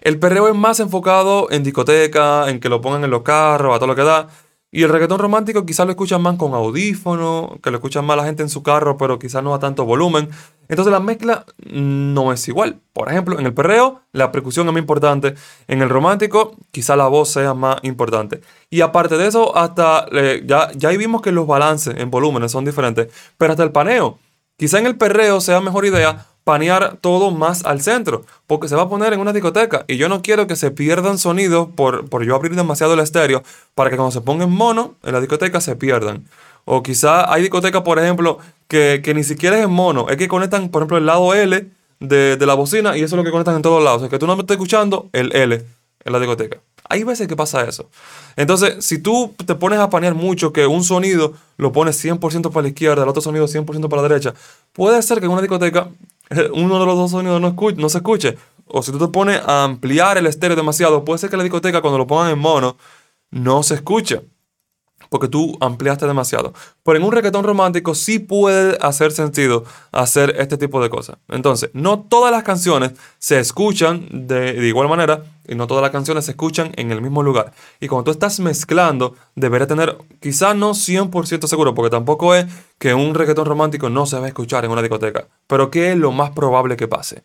El 0.00 0.18
perreo 0.18 0.48
es 0.48 0.54
más 0.54 0.80
enfocado 0.80 1.50
en 1.50 1.64
discoteca, 1.64 2.48
en 2.48 2.60
que 2.60 2.68
lo 2.68 2.80
pongan 2.80 3.04
en 3.04 3.10
los 3.10 3.22
carros, 3.22 3.74
a 3.74 3.78
todo 3.78 3.88
lo 3.88 3.96
que 3.96 4.02
da. 4.02 4.28
Y 4.70 4.82
el 4.82 4.88
reggaetón 4.88 5.18
romántico 5.18 5.64
quizás 5.64 5.86
lo 5.86 5.92
escuchan 5.92 6.22
más 6.22 6.36
con 6.36 6.54
audífono, 6.54 7.58
que 7.62 7.70
lo 7.70 7.76
escuchan 7.76 8.04
más 8.04 8.16
la 8.16 8.24
gente 8.24 8.42
en 8.42 8.48
su 8.48 8.62
carro, 8.62 8.96
pero 8.96 9.18
quizás 9.18 9.42
no 9.42 9.54
a 9.54 9.58
tanto 9.58 9.84
volumen. 9.84 10.28
Entonces 10.68 10.92
la 10.92 11.00
mezcla 11.00 11.44
no 11.64 12.32
es 12.32 12.46
igual. 12.48 12.80
Por 12.92 13.08
ejemplo, 13.10 13.38
en 13.38 13.46
el 13.46 13.54
perreo 13.54 14.00
la 14.12 14.32
percusión 14.32 14.66
es 14.66 14.72
muy 14.72 14.80
importante. 14.80 15.34
En 15.68 15.82
el 15.82 15.88
romántico 15.88 16.56
quizás 16.70 16.96
la 16.96 17.06
voz 17.06 17.30
sea 17.30 17.54
más 17.54 17.78
importante. 17.82 18.40
Y 18.70 18.80
aparte 18.80 19.16
de 19.16 19.26
eso, 19.26 19.56
hasta 19.56 20.06
eh, 20.12 20.42
ya, 20.46 20.70
ya 20.74 20.90
vimos 20.90 21.22
que 21.22 21.32
los 21.32 21.46
balances 21.46 21.94
en 21.96 22.10
volúmenes 22.10 22.52
son 22.52 22.64
diferentes. 22.64 23.08
Pero 23.38 23.52
hasta 23.52 23.62
el 23.62 23.72
paneo. 23.72 24.18
Quizá 24.56 24.78
en 24.78 24.86
el 24.86 24.96
perreo 24.96 25.40
sea 25.40 25.60
mejor 25.60 25.84
idea 25.84 26.26
panear 26.46 26.98
todo 27.00 27.32
más 27.32 27.64
al 27.64 27.82
centro, 27.82 28.24
porque 28.46 28.68
se 28.68 28.76
va 28.76 28.82
a 28.82 28.88
poner 28.88 29.12
en 29.12 29.18
una 29.18 29.32
discoteca 29.32 29.84
y 29.88 29.96
yo 29.96 30.08
no 30.08 30.22
quiero 30.22 30.46
que 30.46 30.54
se 30.54 30.70
pierdan 30.70 31.18
sonidos 31.18 31.70
por, 31.74 32.08
por 32.08 32.24
yo 32.24 32.36
abrir 32.36 32.54
demasiado 32.54 32.94
el 32.94 33.00
estéreo 33.00 33.42
para 33.74 33.90
que 33.90 33.96
cuando 33.96 34.12
se 34.12 34.20
ponga 34.20 34.44
en 34.44 34.52
mono 34.52 34.94
en 35.02 35.12
la 35.12 35.20
discoteca 35.20 35.60
se 35.60 35.74
pierdan. 35.74 36.24
O 36.66 36.82
quizá 36.82 37.32
hay 37.32 37.42
discotecas, 37.42 37.82
por 37.82 37.98
ejemplo, 37.98 38.38
que, 38.68 39.00
que, 39.02 39.14
ni 39.14 39.22
siquiera 39.22 39.56
es 39.56 39.64
en 39.64 39.70
mono, 39.70 40.08
es 40.10 40.16
que 40.16 40.28
conectan, 40.28 40.68
por 40.68 40.82
ejemplo, 40.82 40.98
el 40.98 41.06
lado 41.06 41.32
L 41.32 41.70
de, 42.00 42.36
de 42.36 42.46
la 42.46 42.54
bocina 42.54 42.98
y 42.98 43.02
eso 43.02 43.14
es 43.14 43.18
lo 43.18 43.24
que 43.24 43.30
conectan 43.30 43.56
en 43.56 43.62
todos 43.62 43.82
lados. 43.82 44.02
Es 44.02 44.10
que 44.10 44.18
tú 44.18 44.26
no 44.26 44.34
me 44.36 44.42
estás 44.42 44.56
escuchando 44.56 45.08
el 45.12 45.34
L 45.34 45.64
en 46.04 46.12
la 46.12 46.18
discoteca. 46.18 46.58
Hay 46.88 47.04
veces 47.04 47.28
que 47.28 47.36
pasa 47.36 47.62
eso. 47.64 47.88
Entonces, 48.36 48.84
si 48.84 48.98
tú 48.98 49.34
te 49.44 49.54
pones 49.54 49.78
a 49.78 49.90
panear 49.90 50.14
mucho 50.14 50.52
que 50.52 50.66
un 50.66 50.84
sonido 50.84 51.34
lo 51.56 51.72
pones 51.72 52.04
100% 52.04 52.50
para 52.50 52.62
la 52.62 52.68
izquierda, 52.68 53.02
el 53.04 53.08
otro 53.08 53.22
sonido 53.22 53.46
100% 53.46 53.88
para 53.88 54.02
la 54.02 54.08
derecha, 54.08 54.34
puede 54.72 55.00
ser 55.02 55.20
que 55.20 55.26
en 55.26 55.32
una 55.32 55.42
discoteca 55.42 55.88
uno 56.52 56.80
de 56.80 56.86
los 56.86 56.96
dos 56.96 57.10
sonidos 57.12 57.40
no, 57.40 57.54
no 57.76 57.88
se 57.88 57.98
escuche. 57.98 58.36
O 58.66 58.82
si 58.82 58.90
tú 58.90 58.98
te 58.98 59.08
pones 59.08 59.40
a 59.46 59.64
ampliar 59.64 60.18
el 60.18 60.26
estéreo 60.26 60.56
demasiado, 60.56 61.04
puede 61.04 61.18
ser 61.18 61.30
que 61.30 61.36
la 61.36 61.44
discoteca 61.44 61.80
cuando 61.80 61.98
lo 61.98 62.06
pongan 62.06 62.32
en 62.32 62.38
mono 62.38 62.76
no 63.30 63.62
se 63.62 63.74
escuche. 63.74 64.22
Porque 65.16 65.28
tú 65.28 65.56
ampliaste 65.62 66.06
demasiado. 66.06 66.52
Pero 66.84 66.98
en 66.98 67.04
un 67.04 67.10
reggaetón 67.10 67.42
romántico 67.42 67.94
sí 67.94 68.18
puede 68.18 68.76
hacer 68.82 69.12
sentido 69.12 69.64
hacer 69.90 70.34
este 70.38 70.58
tipo 70.58 70.82
de 70.82 70.90
cosas. 70.90 71.16
Entonces, 71.28 71.70
no 71.72 72.00
todas 72.00 72.30
las 72.30 72.42
canciones 72.42 72.92
se 73.18 73.38
escuchan 73.38 74.06
de, 74.10 74.62
igual 74.66 74.90
manera 74.90 75.24
y 75.48 75.54
no 75.54 75.66
todas 75.66 75.80
las 75.80 75.90
canciones 75.90 76.26
se 76.26 76.32
escuchan 76.32 76.72
en 76.76 76.92
el 76.92 77.00
mismo 77.00 77.22
lugar. 77.22 77.54
Y 77.80 77.88
cuando 77.88 78.04
tú 78.04 78.10
estás 78.10 78.38
mezclando, 78.40 79.14
deberías 79.34 79.68
tener, 79.68 79.96
quizás 80.20 80.54
no 80.54 80.72
100% 80.72 81.46
seguro, 81.46 81.74
porque 81.74 81.88
tampoco 81.88 82.34
es 82.34 82.44
que 82.76 82.92
un 82.92 83.14
reggaetón 83.14 83.46
romántico 83.46 83.88
no 83.88 84.04
se 84.04 84.18
va 84.18 84.26
a 84.26 84.28
escuchar 84.28 84.66
en 84.66 84.70
una 84.70 84.82
discoteca, 84.82 85.28
pero 85.46 85.70
¿qué 85.70 85.92
es 85.92 85.96
lo 85.96 86.12
más 86.12 86.32
probable 86.32 86.76
que 86.76 86.88
pase? 86.88 87.24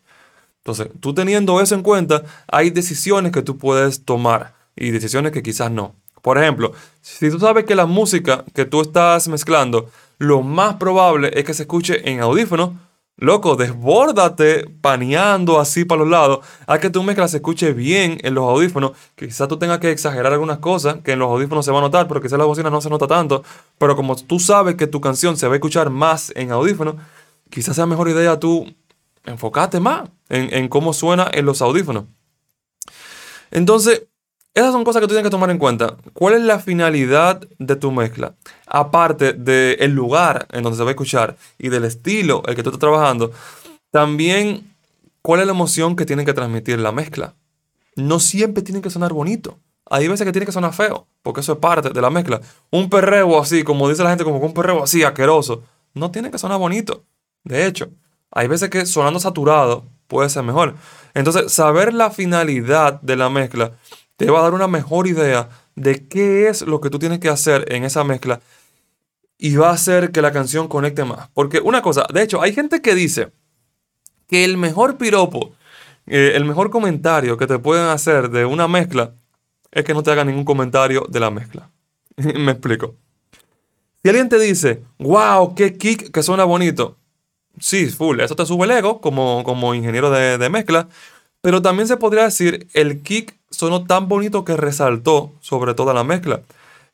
Entonces, 0.60 0.88
tú 1.00 1.12
teniendo 1.12 1.60
eso 1.60 1.74
en 1.74 1.82
cuenta, 1.82 2.22
hay 2.46 2.70
decisiones 2.70 3.32
que 3.32 3.42
tú 3.42 3.58
puedes 3.58 4.06
tomar 4.06 4.54
y 4.76 4.92
decisiones 4.92 5.32
que 5.32 5.42
quizás 5.42 5.70
no. 5.70 5.94
Por 6.22 6.38
ejemplo, 6.38 6.72
si 7.00 7.30
tú 7.30 7.38
sabes 7.38 7.64
que 7.64 7.74
la 7.74 7.86
música 7.86 8.44
que 8.54 8.64
tú 8.64 8.80
estás 8.80 9.28
mezclando, 9.28 9.90
lo 10.18 10.42
más 10.42 10.76
probable 10.76 11.32
es 11.34 11.44
que 11.44 11.52
se 11.52 11.64
escuche 11.64 12.08
en 12.08 12.20
audífono, 12.20 12.78
Loco, 13.18 13.56
desbórdate 13.56 14.68
paneando 14.80 15.60
así 15.60 15.84
para 15.84 16.00
los 16.00 16.10
lados. 16.10 16.44
A 16.66 16.78
que 16.78 16.90
tu 16.90 17.02
mezcla 17.02 17.28
se 17.28 17.36
escuche 17.36 17.72
bien 17.72 18.18
en 18.22 18.34
los 18.34 18.44
audífonos. 18.44 18.92
Quizás 19.14 19.46
tú 19.48 19.58
tengas 19.58 19.78
que 19.78 19.90
exagerar 19.90 20.32
algunas 20.32 20.58
cosas 20.58 20.96
que 21.04 21.12
en 21.12 21.18
los 21.18 21.28
audífonos 21.28 21.64
se 21.64 21.70
va 21.70 21.78
a 21.78 21.82
notar, 21.82 22.08
pero 22.08 22.20
quizás 22.20 22.32
en 22.32 22.38
la 22.40 22.46
bocina 22.46 22.70
no 22.70 22.80
se 22.80 22.90
nota 22.90 23.06
tanto. 23.06 23.44
Pero 23.78 23.94
como 23.96 24.16
tú 24.16 24.40
sabes 24.40 24.76
que 24.76 24.86
tu 24.86 25.00
canción 25.00 25.36
se 25.36 25.46
va 25.46 25.52
a 25.52 25.56
escuchar 25.56 25.90
más 25.90 26.32
en 26.34 26.50
audífonos, 26.50 26.96
quizás 27.50 27.76
sea 27.76 27.86
mejor 27.86 28.08
idea 28.08 28.40
tú 28.40 28.66
enfocarte 29.24 29.78
más 29.78 30.08
en 30.28 30.66
cómo 30.68 30.92
suena 30.92 31.30
en 31.32 31.44
los 31.44 31.62
audífonos. 31.62 32.06
Entonces, 33.50 34.04
esas 34.54 34.72
son 34.72 34.84
cosas 34.84 35.00
que 35.00 35.06
tú 35.06 35.14
tienes 35.14 35.24
que 35.24 35.30
tomar 35.30 35.50
en 35.50 35.58
cuenta. 35.58 35.96
¿Cuál 36.12 36.34
es 36.34 36.42
la 36.42 36.58
finalidad 36.58 37.40
de 37.58 37.76
tu 37.76 37.90
mezcla? 37.90 38.34
Aparte 38.66 39.32
del 39.32 39.92
lugar 39.92 40.46
en 40.52 40.62
donde 40.62 40.76
se 40.76 40.84
va 40.84 40.90
a 40.90 40.92
escuchar 40.92 41.36
y 41.58 41.70
del 41.70 41.84
estilo 41.84 42.42
el 42.46 42.54
que 42.54 42.62
tú 42.62 42.68
estás 42.68 42.80
trabajando, 42.80 43.32
también 43.90 44.74
cuál 45.22 45.40
es 45.40 45.46
la 45.46 45.52
emoción 45.52 45.96
que 45.96 46.04
tiene 46.04 46.26
que 46.26 46.34
transmitir 46.34 46.78
la 46.78 46.92
mezcla. 46.92 47.34
No 47.96 48.20
siempre 48.20 48.62
tiene 48.62 48.82
que 48.82 48.90
sonar 48.90 49.12
bonito. 49.12 49.58
Hay 49.86 50.08
veces 50.08 50.26
que 50.26 50.32
tiene 50.32 50.46
que 50.46 50.52
sonar 50.52 50.72
feo, 50.74 51.06
porque 51.22 51.40
eso 51.40 51.54
es 51.54 51.58
parte 51.58 51.90
de 51.90 52.00
la 52.00 52.10
mezcla. 52.10 52.40
Un 52.70 52.88
perreo 52.90 53.40
así, 53.40 53.64
como 53.64 53.88
dice 53.88 54.02
la 54.02 54.10
gente, 54.10 54.24
como 54.24 54.38
un 54.38 54.54
perreo 54.54 54.82
así, 54.82 55.02
asqueroso, 55.02 55.62
no 55.94 56.10
tiene 56.10 56.30
que 56.30 56.38
sonar 56.38 56.58
bonito. 56.58 57.04
De 57.44 57.66
hecho, 57.66 57.88
hay 58.30 58.48
veces 58.48 58.70
que 58.70 58.86
sonando 58.86 59.18
saturado 59.20 59.84
puede 60.08 60.28
ser 60.28 60.42
mejor. 60.42 60.76
Entonces, 61.14 61.52
saber 61.52 61.92
la 61.92 62.10
finalidad 62.10 63.00
de 63.02 63.16
la 63.16 63.28
mezcla 63.28 63.72
te 64.24 64.30
va 64.30 64.38
a 64.38 64.42
dar 64.42 64.54
una 64.54 64.68
mejor 64.68 65.08
idea 65.08 65.48
de 65.74 66.06
qué 66.06 66.48
es 66.48 66.62
lo 66.62 66.80
que 66.80 66.90
tú 66.90 67.00
tienes 67.00 67.18
que 67.18 67.28
hacer 67.28 67.64
en 67.72 67.82
esa 67.82 68.04
mezcla 68.04 68.40
y 69.36 69.56
va 69.56 69.70
a 69.70 69.72
hacer 69.72 70.12
que 70.12 70.22
la 70.22 70.30
canción 70.30 70.68
conecte 70.68 71.04
más. 71.04 71.28
Porque 71.34 71.58
una 71.58 71.82
cosa, 71.82 72.06
de 72.14 72.22
hecho, 72.22 72.40
hay 72.40 72.52
gente 72.52 72.80
que 72.80 72.94
dice 72.94 73.32
que 74.28 74.44
el 74.44 74.58
mejor 74.58 74.96
piropo, 74.96 75.56
eh, 76.06 76.34
el 76.36 76.44
mejor 76.44 76.70
comentario 76.70 77.36
que 77.36 77.48
te 77.48 77.58
pueden 77.58 77.86
hacer 77.86 78.30
de 78.30 78.44
una 78.44 78.68
mezcla 78.68 79.14
es 79.72 79.82
que 79.82 79.92
no 79.92 80.04
te 80.04 80.12
hagan 80.12 80.28
ningún 80.28 80.44
comentario 80.44 81.04
de 81.08 81.18
la 81.18 81.32
mezcla. 81.32 81.68
Me 82.16 82.52
explico. 82.52 82.94
Si 84.04 84.08
alguien 84.08 84.28
te 84.28 84.38
dice, 84.38 84.84
wow, 84.98 85.56
qué 85.56 85.76
kick 85.76 86.12
que 86.12 86.22
suena 86.22 86.44
bonito. 86.44 86.96
Sí, 87.58 87.86
full, 87.86 88.20
eso 88.20 88.36
te 88.36 88.46
sube 88.46 88.66
el 88.66 88.70
ego 88.70 89.00
como, 89.00 89.42
como 89.42 89.74
ingeniero 89.74 90.10
de, 90.10 90.38
de 90.38 90.48
mezcla. 90.48 90.88
Pero 91.42 91.60
también 91.60 91.88
se 91.88 91.96
podría 91.96 92.24
decir, 92.24 92.68
el 92.72 93.02
kick 93.02 93.36
sonó 93.50 93.84
tan 93.84 94.08
bonito 94.08 94.44
que 94.44 94.56
resaltó 94.56 95.32
sobre 95.40 95.74
toda 95.74 95.92
la 95.92 96.04
mezcla. 96.04 96.42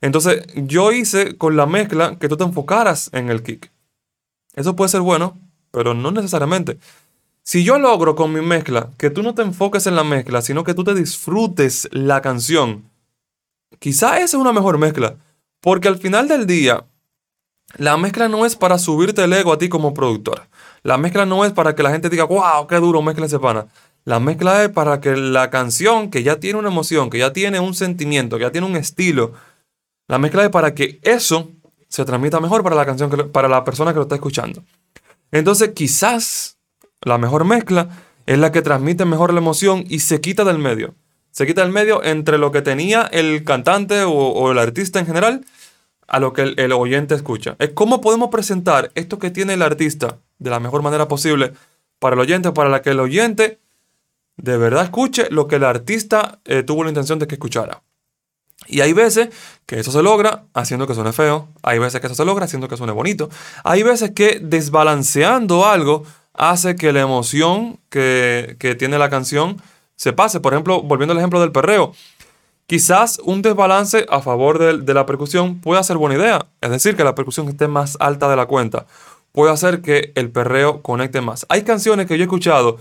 Entonces 0.01 0.45
yo 0.55 0.91
hice 0.91 1.37
con 1.37 1.55
la 1.55 1.65
mezcla 1.65 2.17
que 2.17 2.27
tú 2.27 2.35
te 2.35 2.43
enfocaras 2.43 3.09
en 3.13 3.29
el 3.29 3.43
kick. 3.43 3.71
Eso 4.55 4.75
puede 4.75 4.89
ser 4.89 5.01
bueno, 5.01 5.37
pero 5.71 5.93
no 5.93 6.11
necesariamente. 6.11 6.79
Si 7.43 7.63
yo 7.63 7.79
logro 7.79 8.15
con 8.15 8.33
mi 8.33 8.41
mezcla 8.41 8.89
que 8.97 9.09
tú 9.09 9.23
no 9.23 9.35
te 9.35 9.43
enfoques 9.43 9.87
en 9.87 9.95
la 9.95 10.03
mezcla, 10.03 10.41
sino 10.41 10.63
que 10.63 10.73
tú 10.73 10.83
te 10.83 10.95
disfrutes 10.95 11.87
la 11.91 12.21
canción, 12.21 12.89
quizá 13.79 14.17
esa 14.17 14.37
es 14.37 14.41
una 14.41 14.53
mejor 14.53 14.77
mezcla. 14.77 15.15
Porque 15.61 15.87
al 15.87 15.97
final 15.97 16.27
del 16.27 16.47
día, 16.47 16.85
la 17.77 17.97
mezcla 17.97 18.27
no 18.29 18.45
es 18.45 18.55
para 18.55 18.79
subirte 18.79 19.23
el 19.23 19.33
ego 19.33 19.53
a 19.53 19.57
ti 19.57 19.69
como 19.69 19.93
productor. 19.93 20.47
La 20.83 20.97
mezcla 20.97 21.25
no 21.25 21.45
es 21.45 21.51
para 21.51 21.75
que 21.75 21.83
la 21.83 21.91
gente 21.91 22.09
diga, 22.09 22.23
wow, 22.23 22.65
qué 22.67 22.77
duro 22.77 23.01
mezcla 23.01 23.25
ese 23.25 23.39
pana. 23.39 23.67
La 24.09 24.19
mezcla 24.19 24.63
es 24.63 24.69
para 24.69 25.01
que 25.01 25.15
la 25.15 25.51
canción, 25.51 26.09
que 26.09 26.23
ya 26.23 26.39
tiene 26.39 26.57
una 26.57 26.69
emoción, 26.69 27.11
que 27.11 27.19
ya 27.19 27.31
tiene 27.31 27.59
un 27.59 27.75
sentimiento, 27.75 28.37
que 28.37 28.41
ya 28.41 28.51
tiene 28.51 28.65
un 28.65 28.75
estilo, 28.75 29.33
la 30.07 30.17
mezcla 30.17 30.43
es 30.43 30.49
para 30.49 30.73
que 30.73 30.99
eso 31.03 31.51
se 31.89 32.03
transmita 32.05 32.39
mejor 32.39 32.63
para 32.63 32.75
la 32.75 32.87
canción, 32.87 33.29
para 33.31 33.47
la 33.47 33.63
persona 33.63 33.91
que 33.91 33.97
lo 33.97 34.01
está 34.01 34.15
escuchando. 34.15 34.63
Entonces, 35.31 35.73
quizás 35.75 36.57
la 37.03 37.19
mejor 37.19 37.45
mezcla 37.45 37.87
es 38.25 38.39
la 38.39 38.51
que 38.51 38.63
transmite 38.63 39.05
mejor 39.05 39.31
la 39.31 39.41
emoción 39.41 39.85
y 39.87 39.99
se 39.99 40.19
quita 40.21 40.43
del 40.43 40.57
medio. 40.57 40.95
Se 41.29 41.45
quita 41.45 41.61
del 41.61 41.71
medio 41.71 42.03
entre 42.03 42.39
lo 42.39 42.51
que 42.51 42.63
tenía 42.63 43.03
el 43.11 43.43
cantante 43.43 44.05
o, 44.07 44.51
el 44.51 44.57
artista 44.57 44.97
en 44.97 45.05
general 45.05 45.45
a 46.07 46.19
lo 46.19 46.33
que 46.33 46.41
el, 46.41 46.59
el, 46.59 46.71
oyente 46.71 47.13
escucha. 47.13 47.57
Es 47.59 47.73
cómo 47.75 48.01
podemos 48.01 48.29
presentar 48.31 48.89
esto 48.95 49.19
que 49.19 49.29
tiene 49.29 49.53
el 49.53 49.61
artista 49.61 50.17
de 50.39 50.49
la 50.49 50.59
mejor 50.59 50.81
manera 50.81 51.07
posible 51.07 51.53
para 51.99 52.15
el 52.15 52.21
oyente, 52.21 52.51
para 52.51 52.81
que 52.81 52.89
el 52.89 53.01
oyente 53.01 53.59
de 54.41 54.57
verdad 54.57 54.83
escuche 54.83 55.27
lo 55.29 55.47
que 55.47 55.57
el 55.57 55.63
artista 55.63 56.39
eh, 56.45 56.63
tuvo 56.63 56.83
la 56.83 56.89
intención 56.89 57.19
de 57.19 57.27
que 57.27 57.35
escuchara. 57.35 57.81
Y 58.67 58.81
hay 58.81 58.93
veces 58.93 59.29
que 59.65 59.79
eso 59.79 59.91
se 59.91 60.03
logra 60.03 60.43
haciendo 60.53 60.85
que 60.85 60.93
suene 60.93 61.13
feo, 61.13 61.47
hay 61.63 61.79
veces 61.79 62.01
que 62.01 62.07
eso 62.07 62.15
se 62.15 62.25
logra 62.25 62.45
haciendo 62.45 62.67
que 62.67 62.77
suene 62.77 62.93
bonito, 62.93 63.29
hay 63.63 63.83
veces 63.83 64.11
que 64.11 64.39
desbalanceando 64.41 65.65
algo 65.65 66.03
hace 66.33 66.75
que 66.75 66.91
la 66.91 67.01
emoción 67.01 67.79
que, 67.89 68.57
tiene 68.77 68.97
la 68.97 69.09
canción 69.09 69.61
se 69.95 70.13
pase. 70.13 70.39
Por 70.39 70.53
ejemplo, 70.53 70.81
volviendo 70.81 71.13
al 71.13 71.17
ejemplo 71.17 71.39
del 71.39 71.51
perreo, 71.51 71.93
quizás 72.67 73.19
un 73.23 73.41
desbalance 73.41 74.05
a 74.09 74.21
favor 74.21 74.59
de, 74.59 74.77
de 74.77 74.93
la 74.93 75.05
percusión 75.05 75.59
pueda 75.61 75.81
ser 75.83 75.97
buena 75.97 76.15
idea, 76.15 76.45
es 76.61 76.69
decir, 76.69 76.95
que 76.95 77.03
la 77.03 77.15
percusión 77.15 77.47
esté 77.47 77.67
más 77.67 77.97
alta 77.99 78.29
de 78.29 78.35
la 78.35 78.45
cuenta 78.45 78.85
puede 79.31 79.51
hacer 79.51 79.81
que 79.81 80.11
el 80.15 80.31
perreo 80.31 80.81
conecte 80.81 81.21
más. 81.21 81.45
Hay 81.49 81.63
canciones 81.63 82.07
que 82.07 82.17
yo 82.17 82.23
he 82.23 82.25
escuchado 82.25 82.77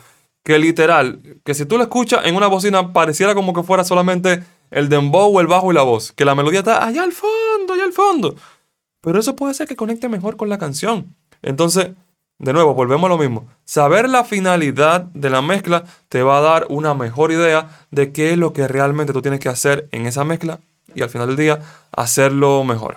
que 0.49 0.59
literal, 0.59 1.21
que 1.45 1.53
si 1.53 1.67
tú 1.67 1.77
la 1.77 1.83
escuchas 1.83 2.25
en 2.25 2.35
una 2.35 2.47
bocina 2.47 2.95
pareciera 2.95 3.35
como 3.35 3.53
que 3.53 3.63
fuera 3.63 3.85
solamente 3.85 4.43
el 4.71 4.89
dembow, 4.89 5.41
el 5.41 5.47
bajo 5.47 5.71
y 5.71 5.75
la 5.75 5.83
voz, 5.83 6.11
que 6.13 6.25
la 6.25 6.35
melodía 6.35 6.61
está 6.61 6.87
allá 6.87 7.03
al 7.03 7.13
fondo, 7.13 7.75
allá 7.75 7.85
al 7.85 7.93
fondo. 7.93 8.35
Pero 9.03 9.21
eso 9.21 9.37
puede 9.37 9.53
ser 9.53 9.69
que 9.69 9.77
conecte 9.77 10.09
mejor 10.09 10.39
con 10.39 10.49
la 10.49 10.57
canción. 10.57 11.15
Entonces, 11.43 11.91
de 12.39 12.53
nuevo, 12.55 12.73
volvemos 12.73 13.05
a 13.05 13.09
lo 13.11 13.19
mismo. 13.19 13.47
Saber 13.67 14.09
la 14.09 14.25
finalidad 14.25 15.03
de 15.03 15.29
la 15.29 15.43
mezcla 15.43 15.85
te 16.09 16.23
va 16.23 16.39
a 16.39 16.41
dar 16.41 16.67
una 16.71 16.95
mejor 16.95 17.31
idea 17.31 17.69
de 17.91 18.11
qué 18.11 18.31
es 18.31 18.39
lo 18.39 18.55
que 18.55 18.67
realmente 18.67 19.13
tú 19.13 19.21
tienes 19.21 19.41
que 19.41 19.51
hacer 19.51 19.87
en 19.93 20.07
esa 20.07 20.25
mezcla 20.25 20.61
y 20.95 21.03
al 21.03 21.11
final 21.11 21.27
del 21.27 21.37
día 21.37 21.61
hacerlo 21.93 22.65
mejor. 22.65 22.97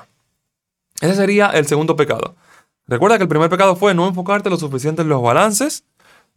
Ese 1.02 1.16
sería 1.16 1.48
el 1.48 1.68
segundo 1.68 1.98
pecado. 1.98 2.34
Recuerda 2.88 3.18
que 3.18 3.24
el 3.24 3.30
primer 3.30 3.50
pecado 3.50 3.76
fue 3.76 3.94
no 3.94 4.08
enfocarte 4.08 4.50
lo 4.50 4.56
suficiente 4.56 5.02
en 5.02 5.10
los 5.10 5.22
balances. 5.22 5.84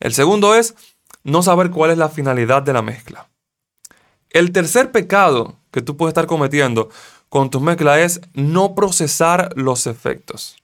El 0.00 0.12
segundo 0.12 0.56
es 0.56 0.74
no 1.24 1.42
saber 1.42 1.70
cuál 1.70 1.90
es 1.90 1.98
la 1.98 2.08
finalidad 2.08 2.62
de 2.62 2.72
la 2.72 2.82
mezcla. 2.82 3.28
El 4.30 4.52
tercer 4.52 4.92
pecado 4.92 5.56
que 5.70 5.82
tú 5.82 5.96
puedes 5.96 6.10
estar 6.10 6.26
cometiendo 6.26 6.90
con 7.28 7.50
tus 7.50 7.60
mezclas 7.60 7.98
es 7.98 8.20
no 8.34 8.74
procesar 8.74 9.50
los 9.56 9.86
efectos. 9.86 10.56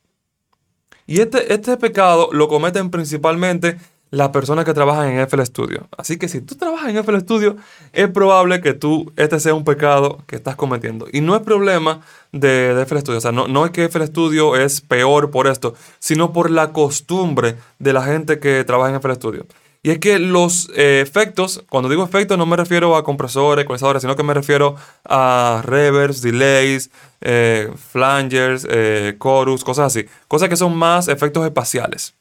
Y 1.07 1.21
este, 1.21 1.53
este 1.53 1.77
pecado 1.77 2.29
lo 2.33 2.47
cometen 2.47 2.91
principalmente 2.91 3.79
las 4.11 4.31
personas 4.31 4.65
que 4.65 4.75
trabajan 4.75 5.09
en 5.09 5.21
FL 5.21 5.45
Studio. 5.45 5.89
Así 5.97 6.19
que 6.19 6.29
si 6.29 6.41
tú 6.41 6.57
trabajas 6.57 6.91
en 6.91 6.97
FL 6.97 7.21
Studio, 7.21 7.57
es 7.93 8.09
probable 8.11 8.61
que 8.61 8.75
tú, 8.75 9.13
este 9.17 9.41
sea 9.41 9.55
un 9.55 9.65
pecado 9.65 10.19
que 10.27 10.37
estás 10.37 10.57
cometiendo. 10.57 11.07
Y 11.13 11.21
no 11.21 11.37
es 11.37 11.43
problema 11.43 12.01
de, 12.33 12.75
de 12.75 12.83
FL 12.83 13.01
Studio. 13.01 13.19
O 13.19 13.21
sea, 13.21 13.33
no, 13.33 13.49
no 13.49 13.65
es 13.65 13.71
que 13.71 13.85
FL 13.85 14.07
Studio 14.07 14.57
es 14.57 14.81
peor 14.81 15.31
por 15.31 15.47
esto, 15.47 15.75
sino 15.99 16.33
por 16.33 16.51
la 16.51 16.73
costumbre 16.73 17.57
de 17.79 17.93
la 17.93 18.03
gente 18.03 18.41
que 18.41 18.63
trabaja 18.65 18.91
en 18.91 18.97
FL 18.97 19.15
Studio. 19.15 19.47
Y 19.83 19.91
es 19.91 19.99
que 19.99 20.19
los 20.19 20.71
eh, 20.77 21.01
efectos, 21.01 21.65
cuando 21.71 21.89
digo 21.89 22.05
efectos 22.05 22.37
no 22.37 22.45
me 22.45 22.57
refiero 22.57 22.97
a 22.97 23.05
compresores, 23.05 23.63
ecualizadores, 23.63 24.03
sino 24.03 24.15
que 24.15 24.23
me 24.23 24.35
refiero 24.35 24.77
a 25.09 25.63
reverbs, 25.65 26.21
delays, 26.21 26.91
eh, 27.23 27.73
flangers, 27.91 28.67
eh, 28.69 29.17
chorus, 29.21 29.65
cosas 29.65 29.87
así. 29.87 30.07
Cosas 30.29 30.51
que 30.51 30.57
son 30.57 30.77
más 30.77 31.09
efectos 31.09 31.47
espaciales. 31.47 32.15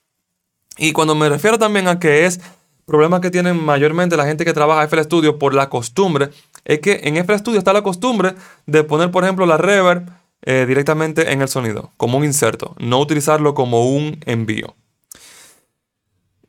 Y 0.77 0.93
cuando 0.93 1.15
me 1.15 1.27
refiero 1.27 1.59
también 1.59 1.89
a 1.89 1.99
que 1.99 2.25
es 2.25 2.39
problema 2.85 3.19
que 3.19 3.29
tienen 3.29 3.61
mayormente 3.61 4.15
la 4.15 4.25
gente 4.25 4.45
que 4.45 4.53
trabaja 4.53 4.81
en 4.81 4.87
FL 4.87 5.03
Studio 5.03 5.37
por 5.37 5.53
la 5.53 5.69
costumbre, 5.69 6.29
es 6.63 6.79
que 6.79 7.01
en 7.03 7.17
FL 7.17 7.39
Studio 7.39 7.59
está 7.59 7.73
la 7.73 7.83
costumbre 7.83 8.35
de 8.67 8.85
poner, 8.85 9.11
por 9.11 9.25
ejemplo, 9.25 9.45
la 9.45 9.57
reverb 9.57 10.09
directamente 10.41 11.33
en 11.33 11.41
el 11.41 11.49
sonido, 11.49 11.91
como 11.97 12.17
un 12.17 12.23
inserto, 12.23 12.73
no 12.79 12.99
utilizarlo 12.99 13.53
como 13.53 13.85
un 13.91 14.19
envío. 14.25 14.73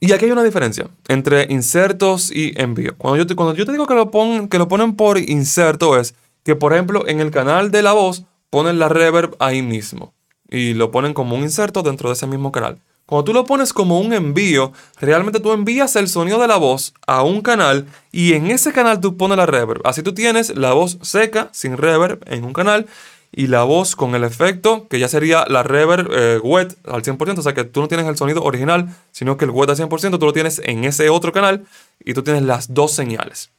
Y 0.00 0.12
aquí 0.12 0.24
hay 0.24 0.30
una 0.30 0.42
diferencia 0.42 0.88
entre 1.08 1.46
insertos 1.50 2.32
y 2.32 2.54
envío. 2.56 2.94
Cuando 2.96 3.18
yo 3.18 3.26
te, 3.26 3.36
cuando 3.36 3.54
yo 3.54 3.66
te 3.66 3.72
digo 3.72 3.86
que 3.86 3.94
lo, 3.94 4.10
que 4.48 4.58
lo 4.58 4.66
ponen 4.66 4.96
por 4.96 5.18
inserto 5.18 5.98
es 5.98 6.14
que, 6.42 6.56
por 6.56 6.72
ejemplo, 6.72 7.06
en 7.06 7.20
el 7.20 7.30
canal 7.30 7.70
de 7.70 7.82
la 7.82 7.92
voz 7.92 8.24
ponen 8.48 8.78
la 8.78 8.88
reverb 8.88 9.36
ahí 9.38 9.60
mismo 9.60 10.14
y 10.48 10.72
lo 10.72 10.90
ponen 10.90 11.12
como 11.12 11.36
un 11.36 11.42
inserto 11.42 11.82
dentro 11.82 12.08
de 12.08 12.14
ese 12.14 12.26
mismo 12.26 12.50
canal. 12.50 12.80
Cuando 13.04 13.24
tú 13.24 13.32
lo 13.34 13.44
pones 13.44 13.72
como 13.72 14.00
un 14.00 14.12
envío, 14.12 14.72
realmente 15.00 15.40
tú 15.40 15.52
envías 15.52 15.96
el 15.96 16.08
sonido 16.08 16.40
de 16.40 16.46
la 16.46 16.56
voz 16.56 16.94
a 17.06 17.22
un 17.22 17.42
canal 17.42 17.86
y 18.10 18.32
en 18.32 18.46
ese 18.46 18.72
canal 18.72 19.00
tú 19.00 19.16
pones 19.16 19.36
la 19.36 19.46
reverb. 19.46 19.80
Así 19.84 20.02
tú 20.02 20.14
tienes 20.14 20.56
la 20.56 20.72
voz 20.72 20.96
seca, 21.02 21.48
sin 21.52 21.76
reverb, 21.76 22.20
en 22.26 22.44
un 22.44 22.52
canal 22.52 22.86
y 23.32 23.46
la 23.46 23.62
voz 23.62 23.94
con 23.94 24.14
el 24.14 24.24
efecto, 24.24 24.88
que 24.88 24.98
ya 24.98 25.08
sería 25.08 25.44
la 25.46 25.62
reverb 25.62 26.10
eh, 26.12 26.38
wet 26.42 26.76
al 26.86 27.02
100%, 27.02 27.38
o 27.38 27.42
sea 27.42 27.54
que 27.54 27.64
tú 27.64 27.80
no 27.80 27.88
tienes 27.88 28.06
el 28.06 28.16
sonido 28.16 28.42
original, 28.42 28.94
sino 29.12 29.36
que 29.36 29.44
el 29.44 29.52
wet 29.52 29.70
al 29.70 29.76
100% 29.76 30.18
tú 30.18 30.26
lo 30.26 30.32
tienes 30.32 30.60
en 30.64 30.84
ese 30.84 31.10
otro 31.10 31.32
canal 31.32 31.64
y 32.04 32.14
tú 32.14 32.22
tienes 32.22 32.42
las 32.42 32.74
dos 32.74 32.92
señales. 32.92 33.50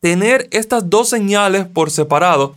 Tener 0.00 0.48
estas 0.52 0.88
dos 0.88 1.08
señales 1.08 1.66
por 1.66 1.90
separado 1.90 2.56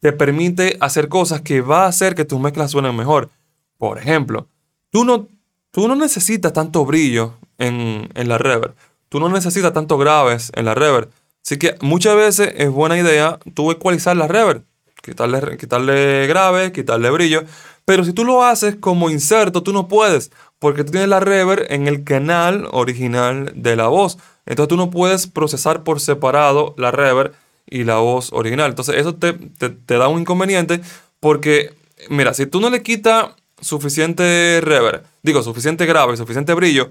te 0.00 0.12
permite 0.12 0.76
hacer 0.80 1.08
cosas 1.08 1.40
que 1.40 1.60
va 1.60 1.84
a 1.84 1.88
hacer 1.88 2.14
que 2.14 2.24
tus 2.24 2.38
mezclas 2.38 2.70
suenen 2.70 2.94
mejor. 2.94 3.30
Por 3.78 3.98
ejemplo, 3.98 4.46
tú 4.90 5.04
no, 5.04 5.26
tú 5.72 5.88
no 5.88 5.96
necesitas 5.96 6.52
tanto 6.52 6.84
brillo 6.84 7.34
en, 7.58 8.08
en 8.14 8.28
la 8.28 8.38
reverb, 8.38 8.74
tú 9.08 9.18
no 9.18 9.28
necesitas 9.28 9.72
tanto 9.72 9.98
graves 9.98 10.52
en 10.54 10.66
la 10.66 10.74
reverb, 10.74 11.10
así 11.44 11.58
que 11.58 11.74
muchas 11.80 12.14
veces 12.14 12.52
es 12.56 12.70
buena 12.70 12.96
idea 12.96 13.40
tú 13.54 13.72
ecualizar 13.72 14.16
la 14.16 14.28
reverb 14.28 14.62
quitarle, 15.02 15.56
quitarle 15.56 16.26
grave, 16.26 16.72
quitarle 16.72 17.10
brillo. 17.10 17.44
Pero 17.84 18.04
si 18.04 18.12
tú 18.12 18.24
lo 18.24 18.44
haces 18.44 18.76
como 18.76 19.08
inserto, 19.08 19.62
tú 19.62 19.72
no 19.72 19.88
puedes, 19.88 20.30
porque 20.58 20.84
tú 20.84 20.92
tienes 20.92 21.08
la 21.08 21.20
reverb 21.20 21.66
en 21.70 21.88
el 21.88 22.04
canal 22.04 22.68
original 22.70 23.52
de 23.54 23.76
la 23.76 23.88
voz. 23.88 24.18
Entonces 24.44 24.68
tú 24.68 24.76
no 24.76 24.90
puedes 24.90 25.26
procesar 25.26 25.84
por 25.84 26.00
separado 26.00 26.74
la 26.76 26.90
reverb 26.90 27.32
y 27.70 27.84
la 27.84 27.96
voz 27.96 28.32
original. 28.32 28.70
Entonces 28.70 28.96
eso 28.96 29.14
te, 29.14 29.38
da 29.86 30.08
un 30.08 30.20
inconveniente 30.20 30.80
porque, 31.20 31.74
mira, 32.08 32.34
si 32.34 32.46
tú 32.46 32.60
no 32.60 32.70
le 32.70 32.82
quitas 32.82 33.30
suficiente 33.60 34.60
reverb, 34.62 35.02
digo, 35.22 35.42
suficiente 35.42 35.86
grave, 35.86 36.16
suficiente 36.16 36.54
brillo, 36.54 36.90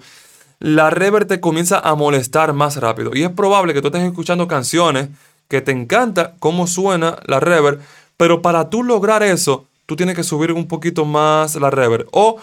la 0.60 0.90
reverb 0.90 1.28
te 1.28 1.40
comienza 1.40 1.80
a 1.80 1.96
molestar 1.96 2.54
más 2.54 2.78
rápido. 2.78 3.12
Y 3.14 3.24
es 3.24 3.30
probable 3.30 3.74
que 3.74 3.82
tú 3.82 3.88
estés 3.88 4.04
escuchando 4.04 4.48
canciones 4.48 5.10
que 5.48 5.62
te 5.62 5.72
encanta 5.72 6.36
cómo 6.40 6.68
suena 6.68 7.18
la 7.26 7.40
reverb, 7.40 7.80
pero 8.18 8.42
para 8.42 8.70
tú 8.70 8.84
lograr 8.84 9.24
eso, 9.24 9.66
tú 9.86 9.96
tienes 9.96 10.16
que 10.16 10.24
subir 10.24 10.52
un 10.52 10.68
poquito 10.68 11.06
más 11.06 11.56
la 11.56 11.70
reverb. 11.70 12.08
O 12.12 12.38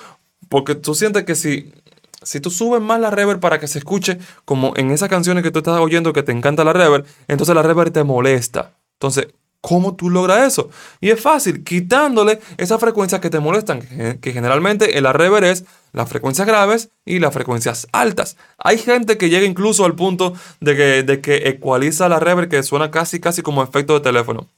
porque 0.49 0.75
tú 0.75 0.95
sientes 0.95 1.25
que 1.25 1.35
si, 1.35 1.73
si 2.23 2.41
tú 2.41 2.51
subes 2.51 2.81
más 2.81 3.01
la 3.01 3.11
reverb 3.11 3.41
para 3.41 3.61
que 3.61 3.69
se 3.69 3.79
escuche 3.79 4.19
como 4.45 4.73
en 4.77 4.91
esas 4.91 5.09
canciones 5.09 5.43
que 5.43 5.51
tú 5.51 5.59
estás 5.61 5.79
oyendo 5.81 6.13
que 6.13 6.23
te 6.23 6.33
encanta 6.33 6.65
la 6.65 6.73
reverb, 6.73 7.07
entonces 7.29 7.55
la 7.55 7.63
reverb 7.63 7.93
te 7.93 8.05
molesta. 8.05 8.73
Entonces, 8.95 9.29
¿Cómo 9.67 9.95
tú 9.95 10.11
logras 10.11 10.47
eso? 10.47 10.69
Y 11.01 11.09
es 11.09 11.19
fácil, 11.19 11.65
quitándole 11.65 12.39
esas 12.59 12.79
frecuencias 12.79 13.23
que 13.23 13.31
te 13.31 13.41
molestan, 13.41 13.81
que 14.21 14.33
generalmente 14.35 14.99
en 14.99 15.05
la 15.05 15.15
reverb 15.15 15.47
es 15.47 15.65
las 15.95 16.07
frecuencias 16.07 16.47
graves 16.47 16.91
y 17.07 17.19
las 17.19 17.33
frecuencias 17.33 17.89
altas. 17.91 18.37
Hay 18.59 18.77
gente 18.77 19.17
que 19.17 19.31
llega 19.31 19.47
incluso 19.47 19.87
al 19.87 19.95
punto 19.95 20.35
de 20.61 20.77
que, 20.77 21.03
de 21.03 21.23
que 21.23 21.49
ecualiza 21.49 22.11
la 22.11 22.21
reverb 22.21 22.51
que 22.51 22.63
suena 22.63 22.91
casi, 22.91 23.21
casi 23.21 23.41
como 23.41 23.63
efecto 23.63 23.95
de 23.95 24.01
teléfono. 24.01 24.49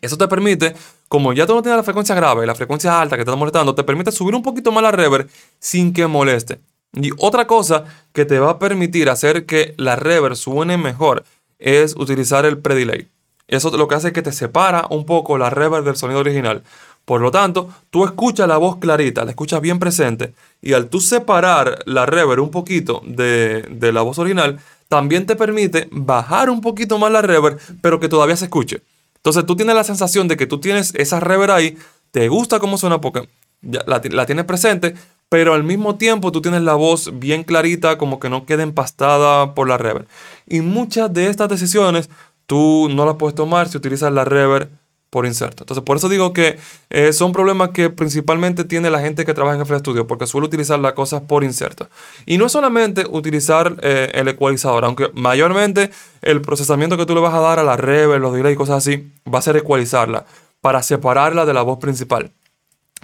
Eso 0.00 0.18
te 0.18 0.26
permite, 0.26 0.74
como 1.06 1.32
ya 1.32 1.46
tú 1.46 1.54
no 1.54 1.62
tienes 1.62 1.76
la 1.76 1.84
frecuencia 1.84 2.16
grave 2.16 2.44
la 2.44 2.56
frecuencia 2.56 3.00
alta 3.00 3.16
que 3.16 3.24
te 3.24 3.30
está 3.30 3.36
molestando, 3.36 3.76
te 3.76 3.84
permite 3.84 4.10
subir 4.10 4.34
un 4.34 4.42
poquito 4.42 4.72
más 4.72 4.82
la 4.82 4.90
reverb 4.90 5.30
sin 5.60 5.92
que 5.92 6.08
moleste. 6.08 6.58
Y 6.94 7.10
otra 7.18 7.46
cosa 7.46 7.84
que 8.12 8.24
te 8.24 8.40
va 8.40 8.50
a 8.50 8.58
permitir 8.58 9.08
hacer 9.08 9.46
que 9.46 9.74
la 9.76 9.94
reverb 9.94 10.34
suene 10.34 10.78
mejor 10.78 11.22
es 11.60 11.94
utilizar 11.94 12.44
el 12.44 12.58
pre-delay. 12.58 13.06
Eso 13.48 13.76
lo 13.76 13.88
que 13.88 13.94
hace 13.94 14.08
es 14.08 14.12
que 14.12 14.22
te 14.22 14.32
separa 14.32 14.86
un 14.90 15.04
poco 15.04 15.36
la 15.38 15.50
reverb 15.50 15.84
del 15.84 15.96
sonido 15.96 16.20
original. 16.20 16.62
Por 17.04 17.20
lo 17.20 17.30
tanto, 17.30 17.68
tú 17.90 18.04
escuchas 18.04 18.46
la 18.46 18.56
voz 18.56 18.76
clarita, 18.76 19.24
la 19.24 19.32
escuchas 19.32 19.60
bien 19.60 19.78
presente, 19.78 20.34
y 20.60 20.72
al 20.72 20.88
tú 20.88 21.00
separar 21.00 21.80
la 21.84 22.06
reverb 22.06 22.42
un 22.42 22.50
poquito 22.50 23.02
de, 23.04 23.62
de 23.62 23.92
la 23.92 24.02
voz 24.02 24.18
original, 24.18 24.60
también 24.88 25.26
te 25.26 25.36
permite 25.36 25.88
bajar 25.90 26.48
un 26.50 26.60
poquito 26.60 26.98
más 26.98 27.10
la 27.10 27.22
reverb, 27.22 27.58
pero 27.80 27.98
que 27.98 28.08
todavía 28.08 28.36
se 28.36 28.44
escuche. 28.44 28.82
Entonces 29.16 29.46
tú 29.46 29.56
tienes 29.56 29.74
la 29.74 29.84
sensación 29.84 30.28
de 30.28 30.36
que 30.36 30.46
tú 30.46 30.58
tienes 30.58 30.94
esa 30.94 31.18
reverb 31.18 31.52
ahí, 31.52 31.78
te 32.10 32.28
gusta 32.28 32.60
cómo 32.60 32.76
suena 32.76 33.00
porque 33.00 33.28
la, 33.62 34.02
la, 34.10 34.26
tienes 34.26 34.44
presente, 34.44 34.94
pero 35.28 35.54
al 35.54 35.64
mismo 35.64 35.96
tiempo 35.96 36.32
tú 36.32 36.42
tienes 36.42 36.62
la 36.62 36.74
voz 36.74 37.10
bien 37.18 37.44
clarita, 37.44 37.96
como 37.98 38.20
que 38.20 38.28
no 38.28 38.44
quede 38.44 38.64
empastada 38.64 39.54
por 39.54 39.68
la 39.68 39.78
reverb. 39.78 40.06
Y 40.46 40.60
muchas 40.60 41.12
de 41.12 41.28
estas 41.28 41.48
decisiones 41.48 42.10
tú 42.46 42.88
no 42.90 43.06
las 43.06 43.16
puedes 43.16 43.34
tomar 43.34 43.68
si 43.68 43.76
utilizas 43.76 44.12
la 44.12 44.24
reverb 44.24 44.68
por 45.12 45.26
inserto. 45.26 45.64
Entonces, 45.64 45.84
por 45.84 45.98
eso 45.98 46.08
digo 46.08 46.32
que 46.32 46.58
eh, 46.88 47.12
son 47.12 47.32
problemas 47.32 47.68
que 47.68 47.90
principalmente 47.90 48.64
tiene 48.64 48.88
la 48.88 48.98
gente 48.98 49.26
que 49.26 49.34
trabaja 49.34 49.56
en 49.56 49.66
FL 49.66 49.80
Studio, 49.80 50.06
porque 50.06 50.26
suele 50.26 50.46
utilizar 50.46 50.78
las 50.78 50.94
cosas 50.94 51.20
por 51.20 51.44
inserto. 51.44 51.90
Y 52.24 52.38
no 52.38 52.46
es 52.46 52.52
solamente 52.52 53.04
utilizar 53.06 53.76
eh, 53.82 54.10
el 54.14 54.28
ecualizador, 54.28 54.86
aunque 54.86 55.10
mayormente 55.12 55.90
el 56.22 56.40
procesamiento 56.40 56.96
que 56.96 57.04
tú 57.04 57.14
le 57.14 57.20
vas 57.20 57.34
a 57.34 57.40
dar 57.40 57.58
a 57.58 57.62
la 57.62 57.76
reverb, 57.76 58.22
los 58.22 58.32
delays 58.32 58.54
y 58.54 58.56
cosas 58.56 58.78
así, 58.78 59.12
va 59.32 59.40
a 59.40 59.42
ser 59.42 59.58
ecualizarla 59.58 60.24
para 60.62 60.82
separarla 60.82 61.44
de 61.44 61.52
la 61.52 61.60
voz 61.60 61.78
principal. 61.78 62.30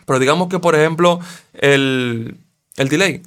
Pero 0.07 0.18
digamos 0.18 0.48
que, 0.48 0.59
por 0.59 0.74
ejemplo, 0.74 1.20
el, 1.53 2.38
el 2.79 2.88
delay. 2.88 3.20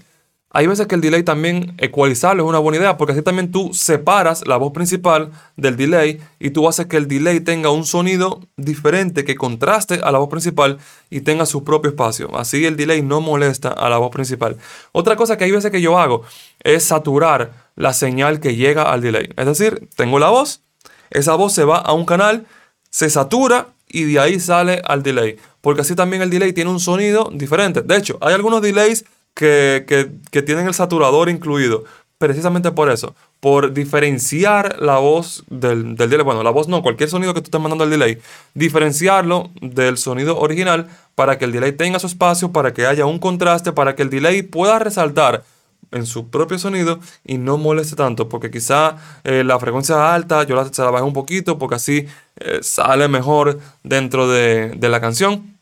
Hay 0.53 0.67
veces 0.67 0.87
que 0.87 0.95
el 0.95 1.01
delay 1.01 1.23
también 1.23 1.73
ecualizarlo 1.77 2.43
es 2.43 2.49
una 2.49 2.59
buena 2.59 2.77
idea 2.77 2.97
porque 2.97 3.13
así 3.13 3.21
también 3.21 3.51
tú 3.51 3.73
separas 3.73 4.45
la 4.45 4.57
voz 4.57 4.73
principal 4.73 5.31
del 5.55 5.77
delay 5.77 6.19
y 6.39 6.49
tú 6.49 6.67
haces 6.67 6.87
que 6.87 6.97
el 6.97 7.07
delay 7.07 7.39
tenga 7.39 7.69
un 7.69 7.85
sonido 7.85 8.41
diferente 8.57 9.23
que 9.23 9.35
contraste 9.35 10.01
a 10.03 10.11
la 10.11 10.19
voz 10.19 10.27
principal 10.27 10.77
y 11.09 11.21
tenga 11.21 11.45
su 11.45 11.63
propio 11.63 11.91
espacio. 11.91 12.35
Así 12.37 12.65
el 12.65 12.75
delay 12.75 13.01
no 13.01 13.21
molesta 13.21 13.69
a 13.69 13.89
la 13.89 13.97
voz 13.97 14.11
principal. 14.11 14.57
Otra 14.91 15.15
cosa 15.15 15.37
que 15.37 15.45
hay 15.45 15.51
veces 15.51 15.71
que 15.71 15.81
yo 15.81 15.97
hago 15.97 16.23
es 16.63 16.83
saturar 16.83 17.53
la 17.77 17.93
señal 17.93 18.41
que 18.41 18.57
llega 18.57 18.91
al 18.91 18.99
delay. 18.99 19.29
Es 19.37 19.45
decir, 19.45 19.87
tengo 19.95 20.19
la 20.19 20.29
voz, 20.29 20.63
esa 21.11 21.35
voz 21.35 21.53
se 21.53 21.63
va 21.63 21.77
a 21.77 21.93
un 21.93 22.05
canal, 22.05 22.45
se 22.89 23.09
satura 23.09 23.69
y 23.87 24.03
de 24.03 24.19
ahí 24.19 24.37
sale 24.37 24.81
al 24.83 25.01
delay. 25.01 25.37
Porque 25.61 25.81
así 25.81 25.95
también 25.95 26.21
el 26.21 26.29
delay 26.29 26.51
tiene 26.51 26.71
un 26.71 26.81
sonido 26.81 27.29
diferente. 27.33 27.81
De 27.83 27.95
hecho, 27.95 28.17
hay 28.19 28.33
algunos 28.33 28.61
delays 28.61 29.05
que, 29.33 29.85
que, 30.31 30.41
tienen 30.41 30.67
el 30.67 30.73
saturador 30.73 31.29
incluido. 31.29 31.83
Precisamente 32.17 32.71
por 32.71 32.91
eso, 32.91 33.15
por 33.39 33.73
diferenciar 33.73 34.79
la 34.79 34.99
voz 34.99 35.43
del, 35.49 35.95
del, 35.95 36.09
delay. 36.09 36.23
Bueno, 36.23 36.43
la 36.43 36.51
voz 36.51 36.67
no, 36.67 36.83
cualquier 36.83 37.09
sonido 37.09 37.33
que 37.33 37.41
tú 37.41 37.45
estés 37.45 37.59
mandando 37.59 37.83
al 37.83 37.89
delay, 37.89 38.19
diferenciarlo 38.53 39.49
del 39.59 39.97
sonido 39.97 40.37
original 40.37 40.87
para 41.15 41.39
que 41.39 41.45
el 41.45 41.51
delay 41.51 41.71
tenga 41.71 41.97
su 41.97 42.05
espacio, 42.05 42.51
para 42.51 42.73
que 42.73 42.85
haya 42.85 43.07
un 43.07 43.17
contraste, 43.17 43.71
para 43.71 43.95
que 43.95 44.03
el 44.03 44.11
delay 44.11 44.43
pueda 44.43 44.77
resaltar 44.77 45.43
en 45.91 46.05
su 46.05 46.29
propio 46.29 46.57
sonido 46.57 46.99
y 47.25 47.37
no 47.37 47.57
moleste 47.57 47.95
tanto, 47.95 48.29
porque 48.29 48.49
quizá 48.49 48.97
eh, 49.23 49.43
la 49.43 49.59
frecuencia 49.59 50.13
alta 50.13 50.43
yo 50.43 50.55
la, 50.55 50.71
se 50.71 50.81
la 50.81 50.91
bajé 50.91 51.03
un 51.03 51.13
poquito 51.13 51.57
porque 51.57 51.75
así 51.75 52.07
eh, 52.37 52.59
sale 52.61 53.07
mejor 53.07 53.59
dentro 53.83 54.29
de, 54.29 54.69
de 54.69 54.89
la 54.89 55.01
canción. 55.01 55.57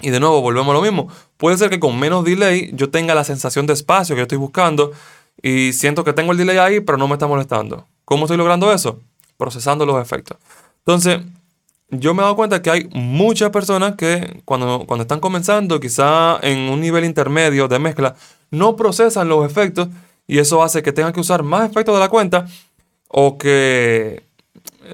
Y 0.00 0.10
de 0.10 0.18
nuevo, 0.18 0.40
volvemos 0.40 0.70
a 0.70 0.74
lo 0.74 0.82
mismo. 0.82 1.08
Puede 1.42 1.58
ser 1.58 1.70
que 1.70 1.80
con 1.80 1.98
menos 1.98 2.24
delay 2.24 2.70
yo 2.72 2.88
tenga 2.90 3.16
la 3.16 3.24
sensación 3.24 3.66
de 3.66 3.72
espacio 3.72 4.14
que 4.14 4.20
yo 4.20 4.22
estoy 4.22 4.38
buscando 4.38 4.92
y 5.42 5.72
siento 5.72 6.04
que 6.04 6.12
tengo 6.12 6.30
el 6.30 6.38
delay 6.38 6.58
ahí, 6.58 6.78
pero 6.78 6.96
no 6.96 7.08
me 7.08 7.14
está 7.14 7.26
molestando. 7.26 7.88
¿Cómo 8.04 8.26
estoy 8.26 8.36
logrando 8.36 8.72
eso? 8.72 9.00
Procesando 9.36 9.84
los 9.84 10.00
efectos. 10.00 10.36
Entonces, 10.86 11.18
yo 11.90 12.14
me 12.14 12.20
he 12.20 12.22
dado 12.22 12.36
cuenta 12.36 12.62
que 12.62 12.70
hay 12.70 12.88
muchas 12.92 13.50
personas 13.50 13.96
que 13.96 14.40
cuando, 14.44 14.84
cuando 14.86 15.02
están 15.02 15.18
comenzando, 15.18 15.80
quizá 15.80 16.38
en 16.42 16.70
un 16.70 16.80
nivel 16.80 17.04
intermedio 17.04 17.66
de 17.66 17.80
mezcla, 17.80 18.14
no 18.52 18.76
procesan 18.76 19.28
los 19.28 19.44
efectos 19.44 19.88
y 20.28 20.38
eso 20.38 20.62
hace 20.62 20.80
que 20.80 20.92
tengan 20.92 21.12
que 21.12 21.18
usar 21.18 21.42
más 21.42 21.68
efectos 21.68 21.92
de 21.96 21.98
la 21.98 22.08
cuenta 22.08 22.46
o 23.08 23.36
que 23.36 24.22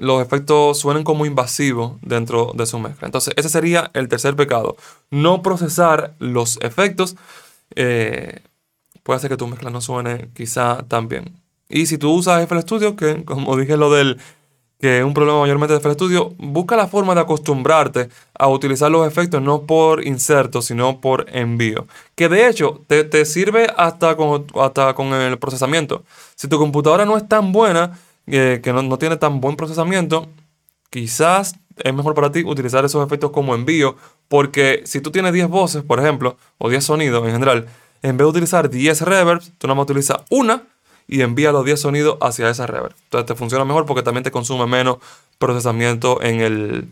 los 0.01 0.21
efectos 0.21 0.79
suenen 0.79 1.03
como 1.03 1.25
invasivos 1.25 1.93
dentro 2.01 2.51
de 2.53 2.65
su 2.65 2.79
mezcla. 2.79 3.07
Entonces, 3.07 3.33
ese 3.37 3.49
sería 3.49 3.91
el 3.93 4.07
tercer 4.07 4.35
pecado. 4.35 4.75
No 5.11 5.41
procesar 5.41 6.13
los 6.19 6.57
efectos 6.61 7.15
eh, 7.75 8.41
puede 9.03 9.17
hacer 9.17 9.29
que 9.29 9.37
tu 9.37 9.47
mezcla 9.47 9.69
no 9.69 9.81
suene 9.81 10.29
quizá 10.33 10.83
tan 10.87 11.07
bien. 11.07 11.33
Y 11.69 11.85
si 11.85 11.97
tú 11.97 12.11
usas 12.11 12.43
FL 12.43 12.61
Studio, 12.61 12.95
que 12.95 13.23
como 13.25 13.55
dije 13.55 13.77
lo 13.77 13.91
del 13.91 14.19
que 14.79 14.99
es 14.99 15.03
un 15.03 15.13
problema 15.13 15.41
mayormente 15.41 15.73
de 15.73 15.79
FL 15.81 15.93
Studio, 15.93 16.33
busca 16.37 16.77
la 16.77 16.87
forma 16.87 17.13
de 17.13 17.21
acostumbrarte 17.21 18.09
a 18.33 18.47
utilizar 18.47 18.89
los 18.89 19.05
efectos 19.05 19.41
no 19.41 19.63
por 19.63 20.05
inserto, 20.07 20.61
sino 20.61 21.01
por 21.01 21.25
envío. 21.33 21.85
Que 22.15 22.29
de 22.29 22.47
hecho 22.47 22.81
te, 22.87 23.25
sirve 23.25 23.67
hasta 23.75 24.15
con, 24.15 24.47
hasta 24.55 24.93
con 24.93 25.07
el 25.13 25.37
procesamiento. 25.37 26.03
Si 26.35 26.47
tu 26.47 26.57
computadora 26.57 27.03
no 27.05 27.17
es 27.17 27.27
tan 27.27 27.51
buena, 27.51 27.99
eh, 28.31 28.59
que 28.63 28.73
no, 28.73 28.81
no, 28.81 28.97
tiene 28.97 29.17
tan 29.17 29.41
buen 29.41 29.55
procesamiento, 29.55 30.29
quizás 30.89 31.55
es 31.77 31.93
mejor 31.93 32.13
para 32.13 32.31
ti 32.31 32.43
utilizar 32.43 32.83
esos 32.85 33.05
efectos 33.05 33.31
como 33.31 33.55
envío, 33.55 33.95
porque 34.27 34.81
si 34.85 35.01
tú 35.01 35.11
tienes 35.11 35.33
10 35.33 35.47
voces, 35.47 35.83
por 35.83 35.99
ejemplo, 35.99 36.37
o 36.57 36.69
10 36.69 36.83
sonidos 36.83 37.25
en 37.25 37.33
general, 37.33 37.67
en 38.01 38.17
vez 38.17 38.25
de 38.25 38.29
utilizar 38.29 38.69
10 38.69 39.01
reverbs, 39.01 39.51
tú 39.57 39.67
nada 39.67 39.75
más 39.75 39.83
utilizas 39.83 40.17
una 40.29 40.63
y 41.07 41.21
envía 41.21 41.51
los 41.51 41.65
10 41.65 41.81
sonidos 41.81 42.17
hacia 42.21 42.49
esa 42.49 42.67
reverb. 42.67 42.95
Entonces 43.05 43.25
te 43.25 43.35
funciona 43.35 43.65
mejor 43.65 43.85
porque 43.85 44.03
también 44.03 44.23
te 44.23 44.31
consume 44.31 44.67
menos 44.67 44.97
procesamiento 45.39 46.21
en 46.21 46.41
el, 46.41 46.89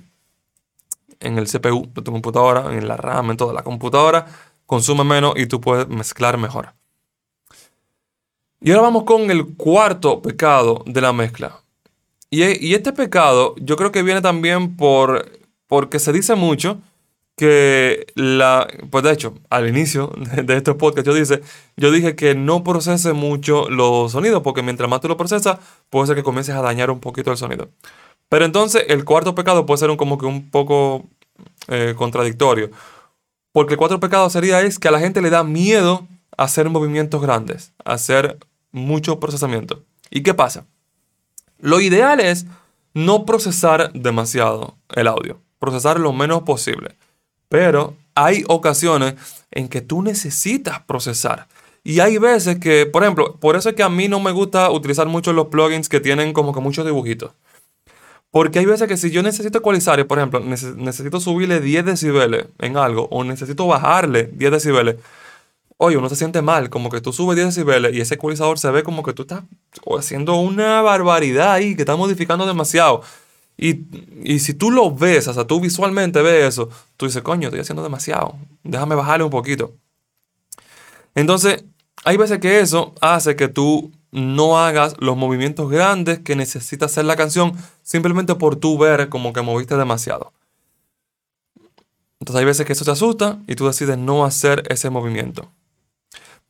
en 1.20 1.38
el 1.38 1.48
CPU 1.48 1.88
de 1.94 2.02
tu 2.02 2.12
computadora, 2.12 2.76
en 2.76 2.88
la 2.88 2.98
RAM, 2.98 3.30
en 3.30 3.38
toda 3.38 3.54
la 3.54 3.64
computadora. 3.64 4.26
Consume 4.66 5.04
menos 5.04 5.34
y 5.38 5.46
tú 5.46 5.62
puedes 5.62 5.88
mezclar 5.88 6.38
mejor. 6.38 6.74
Y 8.62 8.72
ahora 8.72 8.84
vamos 8.84 9.04
con 9.04 9.30
el 9.30 9.56
cuarto 9.56 10.22
pecado 10.22 10.84
de 10.86 11.02
la 11.02 11.14
mezcla. 11.14 11.62
Y, 12.30 12.44
y 12.66 12.74
este 12.74 12.92
pecado 12.92 13.56
yo 13.60 13.76
creo 13.76 13.92
que 13.92 14.04
viene 14.04 14.22
también 14.22 14.76
por, 14.76 15.32
porque 15.68 16.00
se 16.00 16.12
dice 16.12 16.36
mucho 16.36 16.80
que 17.38 18.08
la, 18.16 18.68
pues 18.90 19.04
de 19.04 19.14
hecho, 19.14 19.36
al 19.50 19.70
inicio 19.70 20.12
de, 20.44 20.58
estos 20.58 20.76
podcasts 20.76 21.08
yo, 21.08 21.14
dice, 21.14 21.42
yo 21.78 21.92
dije 21.92 22.16
que 22.16 22.34
no 22.34 22.64
procese 22.64 23.14
mucho 23.14 23.70
los 23.70 24.12
sonidos, 24.12 24.42
porque 24.42 24.64
mientras 24.64 24.90
más 24.90 25.02
tú 25.02 25.08
lo 25.08 25.18
procesas, 25.18 25.60
puede 25.90 26.08
ser 26.08 26.16
que 26.16 26.24
comiences 26.24 26.56
a 26.56 26.62
dañar 26.62 26.90
un 26.90 27.00
poquito 27.00 27.32
el 27.32 27.38
sonido. 27.38 27.70
Pero 28.28 28.44
entonces 28.44 28.86
el 28.90 29.06
cuarto 29.06 29.36
pecado 29.36 29.66
puede 29.66 29.78
ser 29.78 29.92
un, 29.92 29.98
como 29.98 30.18
que 30.18 30.26
un 30.26 30.50
poco 30.50 31.06
eh, 31.68 31.94
contradictorio, 31.96 32.72
porque 33.52 33.76
el 33.76 33.78
cuarto 33.78 34.00
pecado 34.00 34.30
sería 34.32 34.62
es 34.62 34.80
que 34.80 34.88
a 34.88 34.92
la 34.92 35.00
gente 35.00 35.22
le 35.22 35.30
da 35.30 35.44
miedo 35.44 36.08
hacer 36.36 36.70
movimientos 36.70 37.22
grandes, 37.22 37.72
hacer 37.86 38.38
mucho 38.72 39.20
procesamiento. 39.20 39.84
¿Y 40.10 40.24
qué 40.24 40.34
pasa? 40.34 40.66
Lo 41.60 41.80
ideal 41.82 42.20
es 42.20 42.46
no 42.94 43.26
procesar 43.26 43.92
demasiado 43.94 44.76
el 44.96 45.08
audio, 45.08 45.40
procesar 45.60 46.00
lo 46.00 46.14
menos 46.14 46.44
posible. 46.44 46.96
Pero 47.50 47.96
hay 48.16 48.44
ocasiones 48.48 49.16
en 49.52 49.68
que 49.70 49.82
tú 49.82 50.02
necesitas 50.02 50.82
procesar. 50.82 51.48
Y 51.84 52.00
hay 52.02 52.18
veces 52.18 52.60
que, 52.60 52.86
por 52.86 53.04
ejemplo, 53.04 53.38
por 53.40 53.56
eso 53.56 53.70
es 53.70 53.76
que 53.76 53.84
a 53.84 53.90
mí 53.90 54.08
no 54.08 54.20
me 54.20 54.32
gusta 54.32 54.70
utilizar 54.72 55.08
mucho 55.08 55.32
los 55.32 55.48
plugins 55.48 55.88
que 55.88 56.00
tienen 56.00 56.34
como 56.34 56.54
que 56.54 56.60
muchos 56.60 56.86
dibujitos. 56.86 57.32
Porque 58.30 58.60
hay 58.60 58.66
veces 58.66 58.88
que 58.90 58.98
si 58.98 59.10
yo 59.10 59.24
necesito 59.24 59.60
ecualizar, 59.60 60.06
por 60.06 60.18
ejemplo, 60.18 60.42
necesito 60.42 61.20
subirle 61.20 61.62
10 61.62 61.86
decibeles 61.86 62.48
en 62.60 62.76
algo 62.76 63.08
o 63.10 63.24
necesito 63.24 63.68
bajarle 63.68 64.30
10 64.34 64.52
decibeles, 64.52 64.98
oye, 65.78 65.98
uno 65.98 66.10
se 66.10 66.16
siente 66.16 66.42
mal, 66.42 66.70
como 66.70 66.90
que 66.90 67.02
tú 67.02 67.14
subes 67.14 67.36
10 67.36 67.56
decibeles 67.56 67.96
y 67.96 68.02
ese 68.02 68.16
ecualizador 68.16 68.60
se 68.60 68.70
ve 68.72 68.84
como 68.84 69.04
que 69.04 69.14
tú 69.14 69.24
estás 69.24 69.44
haciendo 69.98 70.36
una 70.36 70.82
barbaridad 70.82 71.54
ahí, 71.54 71.76
que 71.76 71.84
estás 71.84 71.98
modificando 71.98 72.46
demasiado. 72.46 73.02
Y, 73.58 74.40
si 74.40 74.54
tú 74.54 74.70
lo 74.70 74.94
ves, 74.94 75.28
o 75.28 75.34
sea, 75.34 75.46
tú 75.46 75.60
visualmente 75.60 76.22
ves 76.22 76.46
eso, 76.46 76.70
tú 76.96 77.08
dices, 77.08 77.24
coño, 77.24 77.48
estoy 77.48 77.62
haciendo 77.62 77.82
demasiado, 77.82 78.36
déjame 78.64 78.96
bajarle 78.96 79.24
un 79.24 79.32
poquito. 79.32 79.74
Entonces, 81.16 81.64
hay 82.06 82.18
veces 82.18 82.40
que 82.40 82.60
eso 82.60 82.94
hace 83.02 83.36
que 83.36 83.48
tú 83.48 83.92
no 84.12 84.60
hagas 84.60 84.96
los 85.00 85.18
movimientos 85.18 85.70
grandes 85.70 86.20
que 86.20 86.36
necesita 86.36 86.86
hacer 86.86 87.06
la 87.06 87.16
canción 87.16 87.54
simplemente 87.82 88.36
por 88.36 88.56
tú 88.56 88.78
ver 88.78 89.10
como 89.10 89.34
que 89.34 89.42
moviste 89.42 89.76
demasiado. 89.76 90.34
Entonces 92.20 92.40
hay 92.40 92.46
veces 92.46 92.66
que 92.66 92.74
eso 92.74 92.86
te 92.86 92.92
asusta 92.92 93.40
y 93.48 93.56
tú 93.56 93.68
decides 93.68 93.98
no 93.98 94.26
hacer 94.26 94.64
ese 94.70 94.90
movimiento. 94.90 95.52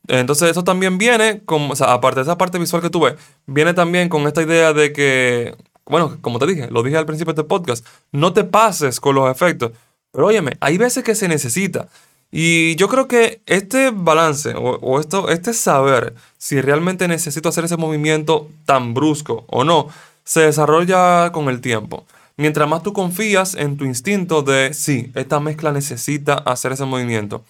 Entonces 0.07 0.51
eso 0.51 0.63
también 0.63 0.97
viene, 0.97 1.41
como, 1.45 1.73
o 1.73 1.75
sea, 1.75 1.93
aparte 1.93 2.19
de 2.19 2.23
esa 2.23 2.37
parte 2.37 2.59
visual 2.59 2.81
que 2.81 2.89
tú 2.89 3.01
ves, 3.01 3.15
viene 3.45 3.73
también 3.73 4.09
con 4.09 4.25
esta 4.27 4.41
idea 4.41 4.73
de 4.73 4.93
que 4.93 5.55
bueno, 5.89 6.17
como 6.21 6.39
te 6.39 6.45
dije, 6.45 6.67
lo 6.69 6.83
dije 6.83 6.97
al 6.97 7.05
principio 7.05 7.33
de 7.33 7.41
este 7.41 7.47
podcast, 7.47 7.85
no 8.11 8.33
te 8.33 8.43
pases 8.43 8.99
con 8.99 9.15
los 9.15 9.31
efectos. 9.31 9.71
Pero 10.11 10.27
óyeme, 10.27 10.57
hay 10.59 10.77
veces 10.77 11.03
que 11.03 11.15
se 11.15 11.27
necesita. 11.27 11.87
Y 12.29 12.75
yo 12.75 12.89
creo 12.89 13.07
que 13.07 13.41
este 13.45 13.91
balance 13.93 14.53
o, 14.57 14.99
esto, 14.99 15.29
este 15.29 15.53
saber 15.53 16.13
si 16.37 16.59
realmente 16.59 17.07
necesito 17.07 17.47
hacer 17.47 17.65
ese 17.65 17.77
movimiento 17.77 18.49
tan 18.65 18.93
brusco 18.93 19.45
o 19.47 19.63
no, 19.63 19.87
se 20.25 20.41
desarrolla 20.41 21.31
con 21.31 21.47
el 21.47 21.61
tiempo. 21.61 22.05
Mientras 22.35 22.67
más 22.67 22.83
tú 22.83 22.91
confías 22.91 23.55
en 23.55 23.77
tu 23.77 23.85
instinto 23.85 24.43
de, 24.43 24.73
sí, 24.73 25.11
esta 25.15 25.39
mezcla 25.39 25.71
necesita 25.71 26.33
hacer 26.33 26.73
ese 26.73 26.85
movimiento. 26.85 27.43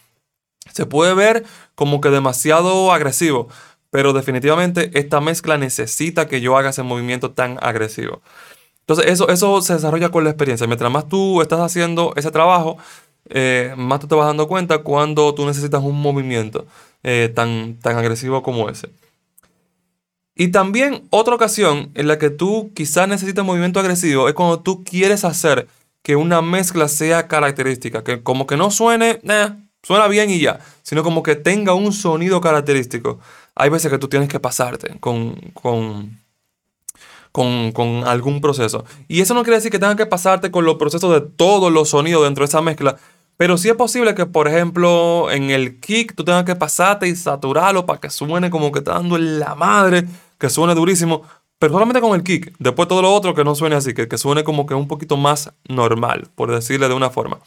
Se 0.73 0.85
puede 0.85 1.13
ver 1.13 1.45
como 1.75 2.01
que 2.01 2.09
demasiado 2.09 2.91
agresivo, 2.91 3.47
pero 3.89 4.13
definitivamente 4.13 4.91
esta 4.93 5.21
mezcla 5.21 5.57
necesita 5.57 6.27
que 6.27 6.41
yo 6.41 6.57
haga 6.57 6.69
ese 6.69 6.83
movimiento 6.83 7.31
tan 7.31 7.57
agresivo. 7.61 8.21
Entonces 8.81 9.11
eso, 9.11 9.29
eso 9.29 9.61
se 9.61 9.73
desarrolla 9.73 10.09
con 10.09 10.23
la 10.23 10.29
experiencia. 10.29 10.67
Mientras 10.67 10.91
más 10.91 11.09
tú 11.09 11.41
estás 11.41 11.59
haciendo 11.59 12.13
ese 12.15 12.31
trabajo, 12.31 12.77
eh, 13.29 13.73
más 13.77 13.99
tú 13.99 14.07
te 14.07 14.15
vas 14.15 14.27
dando 14.27 14.47
cuenta 14.47 14.79
cuando 14.79 15.33
tú 15.35 15.45
necesitas 15.45 15.83
un 15.83 15.99
movimiento 16.01 16.65
eh, 17.03 17.31
tan, 17.33 17.77
tan 17.79 17.97
agresivo 17.97 18.41
como 18.43 18.69
ese. 18.69 18.89
Y 20.35 20.49
también 20.49 21.03
otra 21.09 21.35
ocasión 21.35 21.89
en 21.95 22.07
la 22.07 22.19
que 22.19 22.29
tú 22.29 22.71
quizás 22.75 23.07
necesitas 23.07 23.43
movimiento 23.43 23.79
agresivo 23.79 24.29
es 24.29 24.35
cuando 24.35 24.59
tú 24.59 24.83
quieres 24.83 25.25
hacer 25.25 25.67
que 26.03 26.15
una 26.15 26.41
mezcla 26.41 26.87
sea 26.87 27.27
característica, 27.27 28.03
que 28.03 28.21
como 28.21 28.45
que 28.45 28.55
no 28.55 28.71
suene, 28.71 29.19
suena 29.87 30.07
bien 30.07 30.29
y 30.29 30.39
ya, 30.39 30.59
sino 30.83 31.01
como 31.03 31.23
que 31.23 31.35
tenga 31.35 31.73
un 31.73 31.93
sonido 31.93 32.41
característico 32.41 33.19
hay 33.57 33.69
veces 33.69 33.91
que 33.91 33.97
tú 33.97 34.07
tienes 34.07 34.29
que 34.29 34.39
pasarte 34.39 34.99
con, 34.99 35.35
con, 35.53 36.19
con, 37.31 38.03
algún 38.05 38.39
proceso. 38.39 38.85
Y 39.07 39.21
eso 39.21 39.33
no 39.33 39.43
quiere 39.43 39.57
decir 39.57 39.71
que 39.71 39.79
tengas 39.79 39.95
que 39.95 40.05
pasarte 40.05 40.51
con 40.51 40.63
los 40.63 40.75
procesos 40.75 41.11
de 41.11 41.21
todos 41.21 41.71
los 41.71 41.89
sonidos 41.89 42.23
dentro 42.23 42.43
de 42.43 42.49
esa 42.49 42.61
mezcla. 42.61 42.97
Pero 43.35 43.57
sí 43.57 43.69
es 43.69 43.75
posible 43.75 44.15
que, 44.15 44.25
por 44.25 44.47
ejemplo, 44.47 45.31
en 45.31 45.49
el 45.49 45.79
kick 45.79 46.15
tú 46.15 46.23
tengas 46.23 46.43
que 46.43 46.55
pasarte 46.55 47.07
y 47.07 47.15
saturarlo 47.15 47.85
para 47.85 47.99
que 47.99 48.09
suene 48.09 48.49
como 48.49 48.71
que 48.71 48.79
está 48.79 48.93
dando 48.93 49.15
en 49.15 49.39
la 49.39 49.55
madre, 49.55 50.05
que 50.37 50.49
suene 50.49 50.75
durísimo. 50.75 51.23
Pero 51.59 51.73
solamente 51.73 52.01
con 52.01 52.13
el 52.13 52.23
kick. 52.23 52.53
Después 52.59 52.87
todo 52.87 53.01
lo 53.01 53.13
otro 53.13 53.33
que 53.33 53.43
no 53.43 53.55
suene 53.55 53.75
así, 53.75 53.95
que, 53.95 54.07
que 54.07 54.17
suene 54.19 54.43
como 54.43 54.67
que 54.67 54.75
un 54.75 54.87
poquito 54.87 55.17
más 55.17 55.51
normal, 55.67 56.29
por 56.35 56.51
decirle 56.51 56.87
de 56.87 56.93
una 56.93 57.09
forma. 57.09 57.39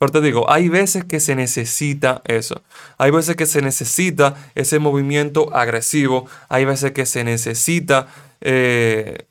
Pero 0.00 0.12
te 0.12 0.22
digo, 0.22 0.50
hay 0.50 0.70
veces 0.70 1.04
que 1.04 1.20
se 1.20 1.34
necesita 1.34 2.22
eso. 2.24 2.62
Hay 2.96 3.10
veces 3.10 3.36
que 3.36 3.44
se 3.44 3.60
necesita 3.60 4.34
ese 4.54 4.78
movimiento 4.78 5.54
agresivo. 5.54 6.26
Hay 6.48 6.64
veces 6.64 6.92
que 6.92 7.04
se 7.04 7.22
necesita 7.22 8.06
eh, 8.40 9.26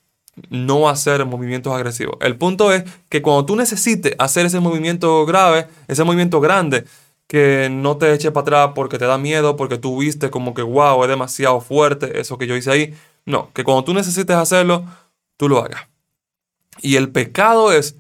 no 0.51 0.88
hacer 0.88 1.25
movimientos 1.25 1.73
agresivos. 1.73 2.17
El 2.21 2.38
punto 2.38 2.71
es 2.71 2.84
que 3.10 3.23
cuando 3.23 3.47
tú 3.47 3.55
necesites 3.55 4.13
hacer 4.19 4.45
ese 4.45 4.60
movimiento 4.60 5.25
grave, 5.25 5.65
ese 5.88 6.03
movimiento 6.03 6.39
grande, 6.39 6.86
que 7.25 7.69
no 7.71 7.97
te 7.97 8.13
eche 8.13 8.29
para 8.29 8.43
atrás 8.43 8.71
porque 8.75 8.99
te 8.99 9.05
da 9.05 9.17
miedo, 9.17 9.55
porque 9.55 9.79
tú 9.79 9.97
viste 9.97 10.29
como 10.29 10.53
que, 10.53 10.62
wow, 10.62 11.01
es 11.03 11.10
demasiado 11.10 11.62
fuerte 11.62 12.19
eso 12.19 12.38
que 12.38 12.45
yo 12.45 12.55
hice 12.55 12.69
ahí. 12.69 12.93
No, 13.25 13.51
que 13.53 13.63
cuando 13.63 13.86
tú 13.86 13.95
necesites 13.95 14.36
hacerlo, 14.36 14.86
tú 15.36 15.49
lo 15.49 15.58
hagas. 15.58 15.88
Y 16.79 16.95
el 16.97 17.10
pecado 17.10 17.71
es 17.71 17.95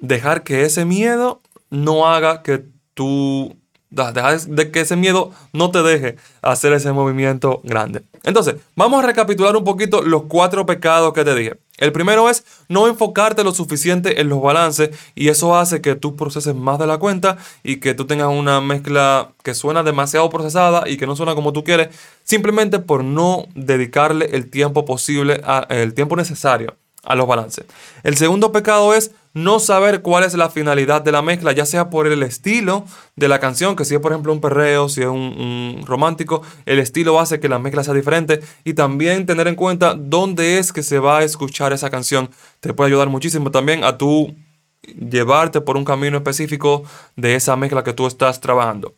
dejar 0.00 0.42
que 0.42 0.64
ese 0.64 0.84
miedo 0.84 1.42
no 1.70 2.06
haga 2.06 2.42
que 2.42 2.64
tú 2.94 3.56
de 3.96 4.70
que 4.70 4.80
ese 4.80 4.96
miedo 4.96 5.30
no 5.52 5.70
te 5.70 5.82
deje 5.82 6.16
hacer 6.42 6.72
ese 6.72 6.92
movimiento 6.92 7.60
grande. 7.64 8.02
Entonces, 8.24 8.56
vamos 8.74 9.02
a 9.02 9.06
recapitular 9.06 9.56
un 9.56 9.64
poquito 9.64 10.02
los 10.02 10.24
cuatro 10.24 10.66
pecados 10.66 11.12
que 11.12 11.24
te 11.24 11.34
dije. 11.34 11.54
El 11.78 11.92
primero 11.92 12.28
es 12.28 12.44
no 12.68 12.88
enfocarte 12.88 13.44
lo 13.44 13.52
suficiente 13.52 14.20
en 14.20 14.28
los 14.28 14.42
balances 14.42 14.90
y 15.14 15.28
eso 15.28 15.56
hace 15.56 15.80
que 15.80 15.94
tú 15.94 16.16
proceses 16.16 16.54
más 16.54 16.78
de 16.78 16.86
la 16.86 16.98
cuenta 16.98 17.36
y 17.62 17.76
que 17.76 17.94
tú 17.94 18.06
tengas 18.06 18.28
una 18.28 18.60
mezcla 18.60 19.32
que 19.42 19.54
suena 19.54 19.82
demasiado 19.82 20.28
procesada 20.30 20.88
y 20.88 20.96
que 20.96 21.06
no 21.06 21.16
suena 21.16 21.34
como 21.34 21.52
tú 21.52 21.64
quieres, 21.64 21.88
simplemente 22.24 22.78
por 22.78 23.04
no 23.04 23.46
dedicarle 23.54 24.30
el 24.32 24.50
tiempo 24.50 24.84
posible, 24.84 25.42
el 25.68 25.94
tiempo 25.94 26.16
necesario 26.16 26.76
a 27.06 27.14
los 27.14 27.26
balances. 27.26 27.64
El 28.02 28.16
segundo 28.16 28.52
pecado 28.52 28.94
es 28.94 29.12
no 29.32 29.60
saber 29.60 30.02
cuál 30.02 30.24
es 30.24 30.34
la 30.34 30.48
finalidad 30.48 31.02
de 31.02 31.12
la 31.12 31.22
mezcla, 31.22 31.52
ya 31.52 31.66
sea 31.66 31.90
por 31.90 32.06
el 32.06 32.22
estilo 32.22 32.84
de 33.16 33.28
la 33.28 33.38
canción, 33.38 33.76
que 33.76 33.84
si 33.84 33.94
es 33.94 34.00
por 34.00 34.12
ejemplo 34.12 34.32
un 34.32 34.40
perreo, 34.40 34.88
si 34.88 35.02
es 35.02 35.06
un, 35.06 35.82
romántico, 35.86 36.42
el 36.64 36.78
estilo 36.78 37.20
hace 37.20 37.38
que 37.38 37.48
la 37.48 37.58
mezcla 37.58 37.84
sea 37.84 37.94
diferente 37.94 38.40
y 38.64 38.74
también 38.74 39.26
tener 39.26 39.46
en 39.46 39.54
cuenta 39.54 39.94
dónde 39.94 40.58
es 40.58 40.72
que 40.72 40.82
se 40.82 40.98
va 40.98 41.18
a 41.18 41.22
escuchar 41.22 41.72
esa 41.72 41.90
canción 41.90 42.30
te 42.60 42.72
puede 42.72 42.88
ayudar 42.88 43.08
muchísimo 43.08 43.50
también 43.50 43.84
a 43.84 43.98
tú 43.98 44.34
llevarte 44.82 45.60
por 45.60 45.76
un 45.76 45.84
camino 45.84 46.16
específico 46.16 46.84
de 47.14 47.34
esa 47.34 47.56
mezcla 47.56 47.84
que 47.84 47.92
tú 47.92 48.06
estás 48.06 48.40
trabajando. 48.40 48.94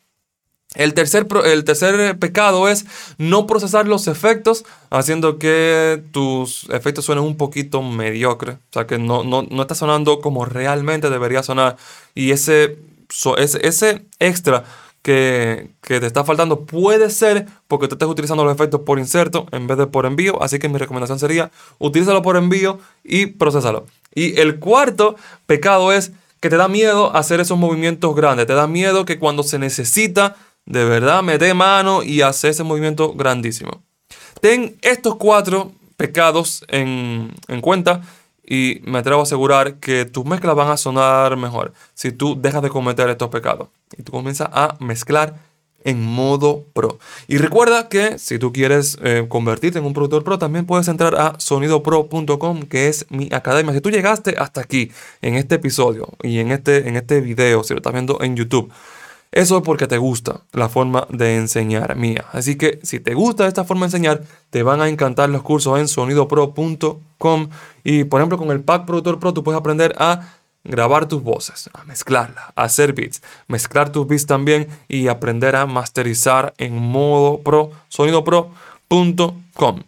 El 0.74 0.92
tercer, 0.92 1.26
el 1.46 1.64
tercer 1.64 2.18
pecado 2.18 2.68
es 2.68 2.84
no 3.16 3.46
procesar 3.46 3.88
los 3.88 4.06
efectos, 4.06 4.66
haciendo 4.90 5.38
que 5.38 6.02
tus 6.12 6.68
efectos 6.68 7.06
suenen 7.06 7.24
un 7.24 7.38
poquito 7.38 7.80
mediocre. 7.80 8.52
O 8.52 8.72
sea, 8.72 8.86
que 8.86 8.98
no, 8.98 9.24
no, 9.24 9.46
no 9.50 9.62
está 9.62 9.74
sonando 9.74 10.20
como 10.20 10.44
realmente 10.44 11.08
debería 11.08 11.42
sonar. 11.42 11.76
Y 12.14 12.32
ese, 12.32 12.78
ese, 13.38 13.66
ese 13.66 14.04
extra 14.18 14.64
que, 15.00 15.70
que, 15.80 16.00
te 16.00 16.06
está 16.06 16.22
faltando 16.22 16.66
puede 16.66 17.08
ser 17.08 17.46
porque 17.66 17.88
tú 17.88 17.94
estás 17.94 18.08
utilizando 18.08 18.44
los 18.44 18.54
efectos 18.54 18.82
por 18.82 18.98
inserto 18.98 19.46
en 19.52 19.66
vez 19.66 19.78
de 19.78 19.86
por 19.86 20.04
envío. 20.04 20.42
Así 20.42 20.58
que 20.58 20.68
mi 20.68 20.76
recomendación 20.76 21.18
sería 21.18 21.50
utilízalo 21.78 22.20
por 22.20 22.36
envío 22.36 22.78
y 23.02 23.24
procesalo. 23.24 23.86
Y 24.14 24.38
el 24.38 24.58
cuarto 24.58 25.16
pecado 25.46 25.92
es 25.92 26.12
que 26.40 26.50
te 26.50 26.56
da 26.56 26.68
miedo 26.68 27.16
hacer 27.16 27.40
esos 27.40 27.58
movimientos 27.58 28.14
grandes. 28.14 28.46
Te 28.46 28.54
da 28.54 28.66
miedo 28.66 29.04
que 29.04 29.18
cuando 29.18 29.42
se 29.42 29.58
necesita 29.58 30.36
de 30.68 30.84
verdad 30.84 31.24
dé 31.38 31.54
mano 31.54 32.02
y 32.02 32.20
hace 32.20 32.50
ese 32.50 32.62
movimiento 32.62 33.14
grandísimo. 33.14 33.82
Ten 34.40 34.76
estos 34.82 35.16
cuatro 35.16 35.72
pecados 35.96 36.64
en, 36.68 37.32
en 37.48 37.60
cuenta 37.60 38.02
y 38.46 38.80
me 38.84 38.98
atrevo 38.98 39.20
a 39.20 39.22
asegurar 39.24 39.76
que 39.76 40.04
tus 40.04 40.24
mezclas 40.26 40.54
van 40.54 40.70
a 40.70 40.76
sonar 40.76 41.36
mejor 41.36 41.72
si 41.94 42.12
tú 42.12 42.40
dejas 42.40 42.62
de 42.62 42.68
cometer 42.68 43.08
estos 43.08 43.30
pecados 43.30 43.68
y 43.96 44.02
tú 44.02 44.12
comienzas 44.12 44.48
a 44.52 44.76
mezclar 44.78 45.36
en 45.84 46.02
modo 46.02 46.64
pro. 46.74 46.98
Y 47.28 47.38
recuerda 47.38 47.88
que 47.88 48.18
si 48.18 48.38
tú 48.38 48.52
quieres 48.52 48.98
eh, 49.02 49.24
convertirte 49.28 49.78
en 49.78 49.86
un 49.86 49.94
productor 49.94 50.22
pro, 50.22 50.38
también 50.38 50.66
puedes 50.66 50.88
entrar 50.88 51.14
a 51.14 51.34
sonidopro.com, 51.38 52.62
que 52.64 52.88
es 52.88 53.06
mi 53.10 53.28
academia. 53.32 53.72
Si 53.72 53.80
tú 53.80 53.90
llegaste 53.90 54.34
hasta 54.38 54.60
aquí 54.60 54.90
en 55.22 55.36
este 55.36 55.54
episodio 55.54 56.08
y 56.22 56.40
en 56.40 56.50
este, 56.50 56.88
en 56.88 56.96
este 56.96 57.20
video, 57.22 57.64
si 57.64 57.72
lo 57.72 57.78
estás 57.78 57.92
viendo 57.92 58.18
en 58.20 58.36
YouTube, 58.36 58.70
eso 59.30 59.58
es 59.58 59.62
porque 59.62 59.86
te 59.86 59.98
gusta 59.98 60.42
la 60.52 60.68
forma 60.68 61.06
de 61.10 61.36
enseñar 61.36 61.96
mía. 61.96 62.24
Así 62.32 62.56
que 62.56 62.80
si 62.82 62.98
te 62.98 63.14
gusta 63.14 63.46
esta 63.46 63.64
forma 63.64 63.82
de 63.82 63.88
enseñar, 63.88 64.22
te 64.50 64.62
van 64.62 64.80
a 64.80 64.88
encantar 64.88 65.28
los 65.28 65.42
cursos 65.42 65.78
en 65.78 65.88
sonidopro.com. 65.88 67.48
Y 67.84 68.04
por 68.04 68.20
ejemplo, 68.20 68.38
con 68.38 68.50
el 68.50 68.60
Pack 68.60 68.86
Productor 68.86 69.18
Pro 69.18 69.34
tú 69.34 69.44
puedes 69.44 69.60
aprender 69.60 69.94
a 69.98 70.34
grabar 70.64 71.06
tus 71.06 71.22
voces, 71.22 71.68
a 71.74 71.84
mezclarlas, 71.84 72.44
a 72.54 72.62
hacer 72.62 72.92
beats, 72.92 73.22
mezclar 73.48 73.92
tus 73.92 74.06
beats 74.06 74.26
también 74.26 74.68
y 74.88 75.08
aprender 75.08 75.56
a 75.56 75.66
masterizar 75.66 76.54
en 76.58 76.76
modo 76.76 77.40
pro, 77.40 77.70
sonidopro.com. 77.88 79.82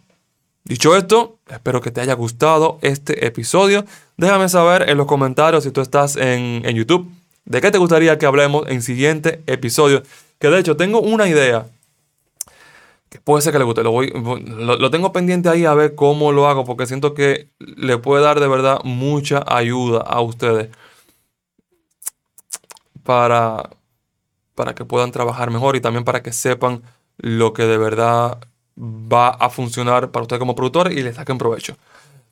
Dicho 0.63 0.95
esto, 0.95 1.37
espero 1.49 1.81
que 1.81 1.89
te 1.89 2.01
haya 2.01 2.13
gustado 2.13 2.77
este 2.81 3.25
episodio. 3.25 3.85
Déjame 4.17 4.47
saber 4.49 4.87
en 4.87 4.97
los 4.97 5.07
comentarios 5.07 5.63
si 5.63 5.71
tú 5.71 5.81
estás 5.81 6.15
en, 6.15 6.61
en 6.63 6.75
YouTube 6.75 7.11
¿De 7.45 7.61
qué 7.61 7.71
te 7.71 7.77
gustaría 7.77 8.17
que 8.17 8.25
hablemos 8.25 8.67
en 8.67 8.81
siguiente 8.81 9.41
episodio? 9.47 10.03
Que 10.39 10.49
de 10.49 10.59
hecho 10.59 10.77
tengo 10.77 11.01
una 11.01 11.27
idea 11.27 11.67
que 13.09 13.19
puede 13.19 13.41
ser 13.41 13.51
que 13.51 13.59
le 13.59 13.65
guste. 13.65 13.83
Lo, 13.83 14.89
tengo 14.89 15.11
pendiente 15.11 15.49
ahí 15.49 15.65
a 15.65 15.73
ver 15.73 15.95
cómo 15.95 16.31
lo 16.31 16.47
hago 16.47 16.63
porque 16.63 16.85
siento 16.85 17.13
que 17.13 17.49
le 17.59 17.97
puede 17.97 18.23
dar 18.23 18.39
de 18.39 18.47
verdad 18.47 18.79
mucha 18.83 19.43
ayuda 19.45 19.99
a 19.99 20.21
ustedes 20.21 20.69
para, 23.03 23.69
para 24.55 24.73
que 24.73 24.85
puedan 24.85 25.11
trabajar 25.11 25.51
mejor 25.51 25.75
y 25.75 25.81
también 25.81 26.05
para 26.05 26.23
que 26.23 26.31
sepan 26.31 26.83
lo 27.17 27.53
que 27.53 27.63
de 27.63 27.77
verdad 27.77 28.39
va 28.77 29.29
a 29.29 29.49
funcionar 29.49 30.11
para 30.11 30.23
ustedes 30.23 30.39
como 30.39 30.55
productor 30.55 30.91
y 30.91 31.03
le 31.03 31.13
saquen 31.13 31.37
provecho. 31.37 31.75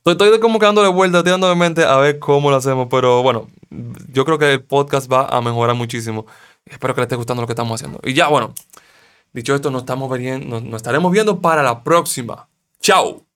Estoy, 0.06 0.40
como 0.40 0.60
que 0.60 0.66
dándole 0.66 0.90
vuelta, 0.90 1.20
estoy 1.20 1.32
dándole 1.32 1.56
mente 1.56 1.84
a 1.84 1.98
ver 1.98 2.20
cómo 2.20 2.50
lo 2.50 2.56
hacemos, 2.56 2.88
pero 2.90 3.22
bueno, 3.22 3.48
yo 4.12 4.26
creo 4.26 4.40
que 4.40 4.54
el 4.54 4.64
podcast 4.64 5.12
va 5.12 5.26
a 5.26 5.42
mejorar 5.42 5.76
muchísimo. 5.76 6.26
Espero 6.66 6.96
que 6.96 7.02
les 7.02 7.06
esté 7.06 7.16
gustando 7.16 7.42
lo 7.42 7.48
que 7.48 7.54
estamos 7.54 7.80
haciendo. 7.80 8.00
Y 8.04 8.14
ya, 8.14 8.28
bueno, 8.28 8.54
dicho 9.34 9.54
esto, 9.56 9.70
nos, 9.72 9.82
estamos 9.82 10.10
nos 10.10 10.76
estaremos 10.76 11.12
viendo 11.12 11.42
para 11.42 11.64
la 11.64 11.84
próxima. 11.84 12.48
¡Chao! 12.82 13.29